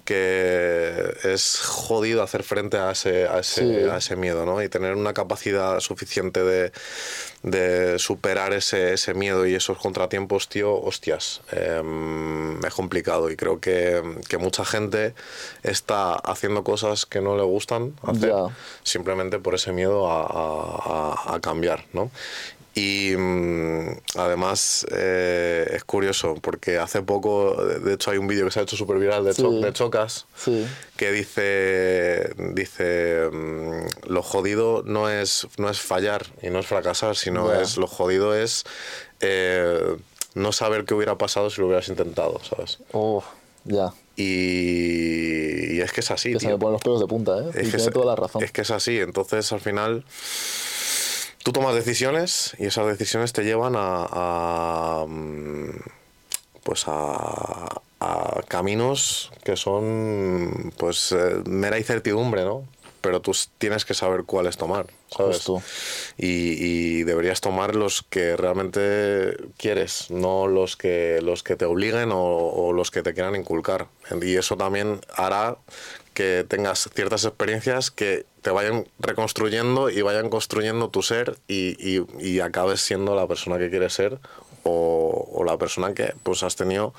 que 0.05 1.15
es 1.23 1.61
jodido 1.61 2.23
hacer 2.23 2.43
frente 2.43 2.75
a 2.77 2.91
ese, 2.91 3.25
a 3.25 3.39
ese, 3.39 3.61
Sí. 3.61 3.89
a 3.89 3.97
ese 3.97 4.17
miedo, 4.17 4.45
¿no? 4.45 4.61
Y 4.61 4.67
tener 4.67 4.95
una 4.95 5.13
capacidad 5.13 5.79
suficiente 5.79 6.43
de, 6.43 6.73
de 7.43 7.97
superar 7.99 8.51
ese, 8.51 8.93
ese 8.93 9.13
miedo 9.13 9.45
y 9.45 9.55
esos 9.55 9.77
contratiempos, 9.77 10.49
tío, 10.49 10.73
hostias, 10.75 11.39
em, 11.53 12.59
es 12.65 12.73
complicado 12.73 13.31
y 13.31 13.37
creo 13.37 13.61
que, 13.61 14.19
que 14.27 14.37
mucha 14.37 14.65
gente 14.65 15.13
está 15.63 16.15
haciendo 16.15 16.65
cosas 16.65 17.05
que 17.05 17.21
no 17.21 17.37
le 17.37 17.43
gustan 17.43 17.93
hacer 18.03 18.33
simplemente 18.83 19.39
por 19.39 19.55
ese 19.55 19.71
miedo 19.71 20.11
a- 20.11 21.35
a 21.35 21.39
cambiar, 21.39 21.85
¿no? 21.93 22.11
Y 22.75 23.13
mm, 23.15 23.87
además 24.17 24.85
eh, 24.91 25.69
es 25.75 25.83
curioso 25.83 26.33
porque 26.41 26.79
hace 26.79 27.03
poco, 27.03 27.55
de 27.63 27.93
hecho 27.93 28.09
hay 28.09 28.17
un 28.17 28.25
vídeo 28.27 28.45
que 28.45 28.51
se 28.51 28.59
ha 28.59 28.63
hecho 28.63 28.75
súper 28.75 28.97
viral 28.97 29.23
de, 29.25 29.33
Sí. 29.35 29.43
Cho- 29.43 29.51
de 29.51 29.71
Chocas 29.73 30.25
Sí. 30.35 30.65
que 30.97 31.11
dice, 31.11 32.33
dice 32.53 33.29
mm, 33.31 34.09
lo 34.11 34.23
jodido 34.23 34.81
no 34.85 35.07
es, 35.07 35.47
no 35.57 35.69
es 35.69 35.81
fallar 35.81 36.25
y 36.41 36.49
no 36.49 36.57
es 36.59 36.65
fracasar, 36.65 37.15
sino 37.15 37.53
es 37.53 37.77
lo 37.77 37.85
jodido 37.85 38.35
es 38.35 38.63
eh, 39.19 39.95
no 40.33 40.51
saber 40.51 40.85
qué 40.85 40.95
hubiera 40.95 41.15
pasado 41.19 41.51
si 41.51 41.61
lo 41.61 41.67
hubieras 41.67 41.87
intentado, 41.89 42.41
¿sabes? 42.43 42.79
Oh, 42.91 43.23
ya. 43.65 43.93
Y, 44.15 45.75
y 45.75 45.81
es 45.81 45.91
que 45.91 46.01
es 46.01 46.11
así, 46.11 46.33
Que 46.33 46.39
se 46.39 46.47
me 46.47 46.57
ponen 46.57 46.73
los 46.73 46.81
pelos 46.81 46.99
de 46.99 47.07
punta, 47.07 47.37
¿eh? 47.39 47.49
Es 47.49 47.55
y 47.55 47.71
que 47.71 47.77
tiene 47.77 47.83
es- 47.83 47.91
toda 47.93 48.05
la 48.07 48.15
razón. 48.15 48.43
Es 48.43 48.51
que 48.51 48.61
es 48.61 48.71
así. 48.71 48.99
Entonces, 48.99 49.51
al 49.51 49.59
final, 49.59 50.03
tú 51.43 51.51
tomas 51.51 51.75
decisiones 51.75 52.55
y 52.57 52.65
esas 52.65 52.87
decisiones 52.87 53.33
te 53.33 53.43
llevan 53.43 53.73
a, 53.77 55.05
mm, 55.07 55.69
pues 56.63 56.85
a, 56.87 57.81
a 57.99 58.41
caminos 58.47 59.31
que 59.43 59.55
son 59.55 60.73
pues 60.77 61.11
eh, 61.11 61.43
mera 61.45 61.77
incertidumbre, 61.77 62.43
¿no? 62.45 62.65
Pero 63.03 63.19
tú 63.19 63.33
tienes 63.57 63.83
que 63.83 63.93
saber 63.93 64.23
cuáles 64.23 64.55
tomar, 64.55 64.87
¿sabes? 65.15 65.35
Justo. 65.43 65.61
Y, 66.17 66.55
y 66.99 67.03
deberías 67.03 67.41
tomar 67.41 67.75
los 67.75 68.01
que 68.01 68.37
realmente 68.37 69.35
quieres, 69.57 70.09
no 70.09 70.47
los 70.47 70.77
que, 70.77 71.19
los 71.21 71.43
que 71.43 71.57
te 71.57 71.65
obliguen 71.65 72.13
o, 72.13 72.23
o 72.23 72.71
los 72.71 72.91
que 72.91 73.03
te 73.03 73.13
quieran 73.13 73.35
inculcar. 73.35 73.87
Y 74.21 74.35
eso 74.37 74.55
también 74.55 75.01
hará 75.15 75.57
que 76.13 76.45
tengas 76.47 76.89
ciertas 76.95 77.25
experiencias 77.25 77.91
que 77.91 78.25
te 78.41 78.51
vayan 78.51 78.87
reconstruyendo 78.99 79.89
y 79.89 80.01
vayan 80.01 80.29
construyendo 80.29 80.89
tu 80.89 81.01
ser 81.01 81.37
y, 81.47 81.75
y- 81.79 82.05
y 82.19 82.39
acabes 82.39 82.81
siendo 82.81 83.15
la 83.15 83.27
persona 83.27 83.57
que 83.57 83.69
quieres 83.69 83.93
ser 83.93 84.19
o, 84.63 85.29
o 85.33 85.43
la 85.43 85.57
persona 85.57 85.93
que 85.93 86.13
pues 86.23 86.43
has 86.43 86.55
tenido 86.55 86.93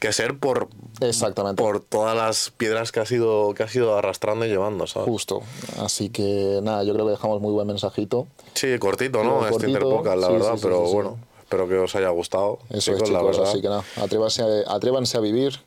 que 0.00 0.12
ser 0.12 0.38
por, 0.38 0.68
Exactamente. 1.00 1.62
por 1.62 1.80
todas 1.80 2.16
las 2.16 2.50
piedras 2.56 2.92
que 2.92 3.00
has 3.00 3.10
ido, 3.10 3.54
que 3.54 3.62
has 3.62 3.74
ido 3.74 3.96
arrastrando 3.96 4.44
y 4.44 4.48
llevando, 4.48 4.86
¿sabes? 4.86 5.08
Justo. 5.08 5.42
Así 5.80 6.10
que 6.10 6.60
nada, 6.62 6.84
yo 6.84 6.92
creo 6.94 7.06
que 7.06 7.12
dejamos 7.12 7.40
muy 7.40 7.52
buen 7.52 7.66
mensajito. 7.66 8.26
Sí, 8.54 8.78
cortito, 8.78 9.24
¿no? 9.24 9.40
Pero 9.40 9.44
este 9.44 9.50
cortito, 9.52 9.68
Interpodcast, 9.68 10.18
la 10.18 10.26
sí, 10.26 10.32
verdad, 10.32 10.52
sí, 10.52 10.58
sí, 10.58 10.62
pero 10.64 10.80
bueno, 10.82 11.18
espero 11.40 11.68
que 11.68 11.78
os 11.78 11.94
haya 11.96 12.08
gustado. 12.10 12.58
Eso 12.70 12.92
chicos, 12.92 13.08
es, 13.08 13.10
la 13.10 13.22
verdad. 13.22 13.48
Así 13.48 13.60
que 13.62 13.68
nada, 13.68 13.84
atrévanse 13.96 14.42
a, 14.42 14.74
atrévanse 14.74 15.16
a 15.16 15.20
vivir. 15.20 15.60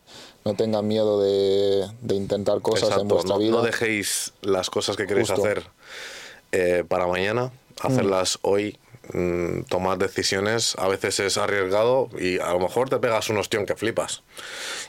No 0.46 0.54
tengan 0.54 0.88
miedo 0.88 1.20
de, 1.22 1.86
de 2.02 2.16
intentar 2.16 2.62
cosas 2.62 2.84
en 2.84 2.94
Exacto, 2.94 3.14
vuestra 3.16 3.34
no, 3.36 3.40
vida. 3.40 3.52
no 3.52 3.62
dejéis 3.62 4.32
las 4.42 4.70
cosas 4.70 4.96
que 4.96 5.06
queréis 5.06 5.30
Justo. 5.30 5.44
hacer 5.46 5.64
eh, 6.54 6.86
para 6.88 7.08
mañana, 7.08 7.52
hacerlas 7.82 8.40
hoy 8.42 8.78
mm, 9.14 9.62
tomar 9.70 9.98
decisiones 9.98 10.76
a 10.78 10.88
veces 10.88 11.20
es 11.20 11.38
arriesgado 11.38 12.10
y 12.20 12.40
a 12.40 12.52
lo 12.54 12.60
mejor 12.60 12.90
te 12.90 12.98
pegas 12.98 13.30
un 13.30 13.38
ostión 13.38 13.66
que 13.66 13.76
flipas. 13.76 14.24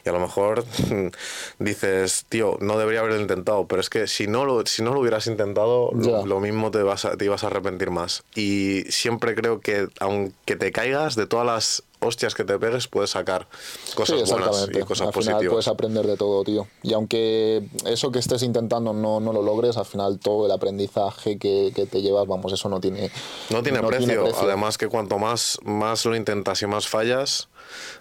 Y 0.05 0.09
a 0.09 0.13
lo 0.13 0.21
mejor 0.21 0.65
dices, 1.59 2.25
tío, 2.29 2.57
no 2.61 2.79
debería 2.79 3.01
haberlo 3.01 3.21
intentado, 3.21 3.67
pero 3.67 3.81
es 3.81 3.91
que 3.91 4.07
si 4.07 4.27
no 4.27 4.45
lo, 4.45 4.65
si 4.67 4.83
no 4.83 4.93
lo 4.95 5.01
hubieras 5.01 5.27
intentado, 5.27 5.91
lo, 5.93 6.27
lo 6.27 6.41
mismo 6.41 6.71
te, 6.71 6.83
vas 6.83 7.05
a- 7.05 7.17
te 7.17 7.25
ibas 7.25 7.45
a 7.45 7.49
arrepentir 7.49 7.91
más. 7.91 8.23
Y 8.35 8.83
siempre 8.89 9.35
creo 9.35 9.61
que 9.61 9.89
aunque 10.01 10.57
te 10.57 10.73
caigas, 10.73 11.17
de 11.17 11.27
todas 11.27 11.47
las 11.47 11.83
hostias 12.01 12.35
que 12.35 12.45
te 12.45 12.59
pegues, 12.59 12.89
puedes 12.89 13.11
sacar 13.11 13.47
cosas 13.95 14.21
sí, 14.29 14.31
buenas 14.33 14.69
y 14.73 14.81
cosas 14.81 15.07
al 15.09 15.13
final 15.13 15.13
positivas. 15.13 15.45
puedes 15.53 15.69
aprender 15.69 16.07
de 16.07 16.17
todo, 16.17 16.43
tío. 16.45 16.67
Y 16.83 16.93
aunque 16.93 17.63
eso 17.87 18.11
que 18.11 18.19
estés 18.19 18.43
intentando 18.43 18.93
no, 18.93 19.21
no 19.21 19.33
lo 19.33 19.43
logres, 19.43 19.77
al 19.77 19.87
final 19.87 20.19
todo 20.19 20.47
el 20.47 20.53
aprendizaje 20.53 21.39
que, 21.39 21.73
que 21.75 21.87
te 21.87 22.03
llevas, 22.03 22.27
vamos, 22.27 22.53
eso 22.53 22.69
no 22.69 22.81
tiene, 22.81 23.11
No 23.51 23.63
tiene, 23.63 23.81
precio. 23.83 24.25
Además 24.41 24.79
que 24.79 24.89
cuanto 24.89 25.19
más, 25.19 25.59
más 25.63 26.05
lo 26.07 26.17
intentas 26.17 26.63
y 26.63 26.67
más 26.67 26.89
fallas, 26.89 27.49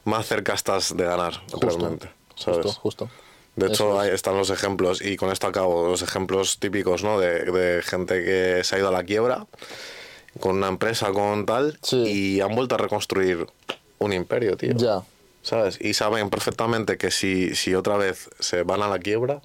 más 0.05 0.25
cerca 0.27 0.53
estás 0.53 0.95
de 0.95 1.03
ganar 1.05 1.33
realmente. 1.59 2.11
¿sabes? 2.35 2.65
Justo, 2.65 2.81
justo. 2.81 3.09
De 3.55 3.67
hecho, 3.67 3.99
ahí 3.99 4.09
están 4.11 4.37
los 4.37 4.51
ejemplos, 4.51 5.01
y 5.01 5.17
con 5.17 5.31
esto 5.31 5.47
acabo, 5.47 5.89
los 5.89 6.01
ejemplos 6.01 6.59
típicos, 6.59 7.03
¿no? 7.03 7.19
De, 7.19 7.43
de 7.43 7.81
gente 7.81 8.23
que 8.23 8.61
se 8.63 8.75
ha 8.75 8.79
ido 8.79 8.87
a 8.87 8.91
la 8.91 9.03
quiebra 9.03 9.47
con 10.39 10.55
una 10.57 10.67
empresa, 10.69 11.11
con 11.11 11.45
tal, 11.45 11.77
Sí. 11.81 11.97
y 12.37 12.41
han 12.41 12.55
vuelto 12.55 12.75
a 12.75 12.77
reconstruir 12.77 13.47
un 13.99 14.13
imperio, 14.13 14.57
tío. 14.57 14.73
Ya, 14.75 15.01
¿Sabes? 15.41 15.79
Y 15.79 15.93
saben 15.93 16.29
perfectamente 16.29 16.97
que 16.97 17.11
si, 17.11 17.55
si 17.55 17.73
otra 17.73 17.95
vez 17.97 18.29
se 18.39 18.63
van 18.63 18.81
a 18.81 18.87
la 18.89 18.99
quiebra, 18.99 19.41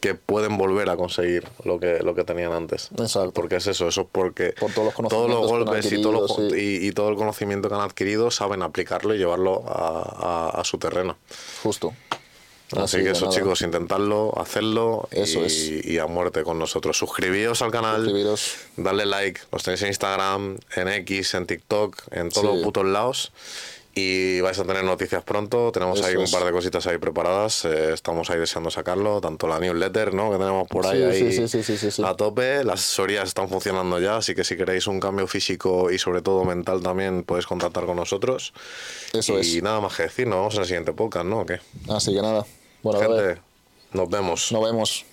que 0.00 0.14
pueden 0.14 0.56
volver 0.56 0.88
a 0.90 0.96
conseguir 0.96 1.44
lo 1.64 1.80
que, 1.80 1.98
lo 2.04 2.14
que 2.14 2.22
tenían 2.24 2.52
antes. 2.52 2.88
Exacto. 2.98 3.32
Porque 3.32 3.56
es 3.56 3.66
eso, 3.66 3.88
eso 3.88 4.02
es 4.02 4.06
porque 4.10 4.54
Por 4.58 4.72
todos 4.72 4.94
los 4.96 5.08
todos 5.10 5.28
los 5.28 5.46
golpes 5.46 5.90
y 5.92 6.00
todo, 6.00 6.28
sí. 6.28 6.48
y, 6.56 6.86
y 6.88 6.92
todo 6.92 7.08
el 7.10 7.16
conocimiento 7.16 7.68
que 7.68 7.74
han 7.74 7.80
adquirido 7.80 8.30
saben 8.30 8.62
aplicarlo 8.62 9.14
y 9.14 9.18
llevarlo 9.18 9.64
a, 9.66 10.50
a- 10.54 10.60
a 10.60 10.64
su 10.64 10.78
terreno. 10.78 11.16
justo. 11.62 11.92
Así, 12.76 13.02
que 13.02 13.10
eso, 13.10 13.26
nada. 13.26 13.36
chicos, 13.38 13.62
intentadlo, 13.62 14.32
hacerlo 14.38 15.08
Eso 15.10 15.40
y, 15.40 15.44
es. 15.44 15.68
y 15.86 15.98
a 15.98 16.06
muerte 16.06 16.42
con 16.42 16.58
nosotros. 16.58 16.98
Suscribíos 16.98 17.62
al 17.62 17.70
canal, 17.70 17.96
Suscribiros. 18.04 18.56
darle 18.76 19.06
like, 19.06 19.40
los 19.52 19.62
tenéis 19.62 19.82
en 19.82 19.88
Instagram, 19.88 20.58
en 20.76 20.88
X, 20.88 21.34
en 21.34 21.46
TikTok, 21.46 21.96
en 22.12 22.28
todos 22.28 22.46
Sí. 22.50 22.54
los 22.56 22.62
putos 22.64 22.84
lados. 22.84 23.32
Y 23.94 24.40
vais 24.42 24.56
a 24.56 24.64
tener 24.64 24.84
noticias 24.84 25.24
pronto. 25.24 25.72
Tenemos 25.72 26.00
ahí 26.02 26.14
un 26.14 26.22
es. 26.22 26.30
par 26.30 26.44
de 26.44 26.52
cositas 26.52 26.86
ahí 26.86 26.98
preparadas. 26.98 27.64
eh, 27.64 27.94
estamos 27.94 28.30
ahí 28.30 28.38
deseando 28.38 28.70
sacarlo. 28.70 29.20
Tanto 29.20 29.48
la 29.48 29.58
newsletter, 29.58 30.14
¿no? 30.14 30.30
Que 30.30 30.36
tenemos 30.38 30.68
por 30.68 30.86
ahí, 30.86 30.98
Sí, 30.98 31.02
ahí 31.40 31.48
sí, 31.48 31.90
sí, 31.90 32.02
a 32.04 32.14
tope. 32.14 32.62
Las 32.62 32.78
asesorías 32.80 33.26
están 33.26 33.48
funcionando 33.48 33.98
ya. 33.98 34.18
Así 34.18 34.36
que 34.36 34.44
si 34.44 34.56
queréis 34.56 34.86
un 34.86 35.00
cambio 35.00 35.26
físico 35.26 35.90
y 35.90 35.98
sobre 35.98 36.22
todo 36.22 36.44
mental 36.44 36.80
también, 36.80 37.24
podéis 37.24 37.46
contactar 37.46 37.86
con 37.86 37.96
nosotros. 37.96 38.52
Eso 39.12 39.36
y 39.38 39.56
es. 39.56 39.62
nada 39.64 39.80
más 39.80 39.96
que 39.96 40.04
decir. 40.04 40.28
Nos 40.28 40.36
vemos 40.38 40.54
en 40.54 40.60
el 40.60 40.66
siguiente 40.66 40.92
podcast, 40.92 41.26
¿no? 41.26 41.40
¿O 41.40 41.46
qué? 41.46 41.58
Así 41.88 42.14
que 42.14 42.22
nada. 42.22 42.46
Bueno, 42.96 43.16
Gente, 43.16 43.40
nos 43.92 44.08
vemos. 44.08 44.52
nos 44.52 44.64
vemos. 44.64 45.04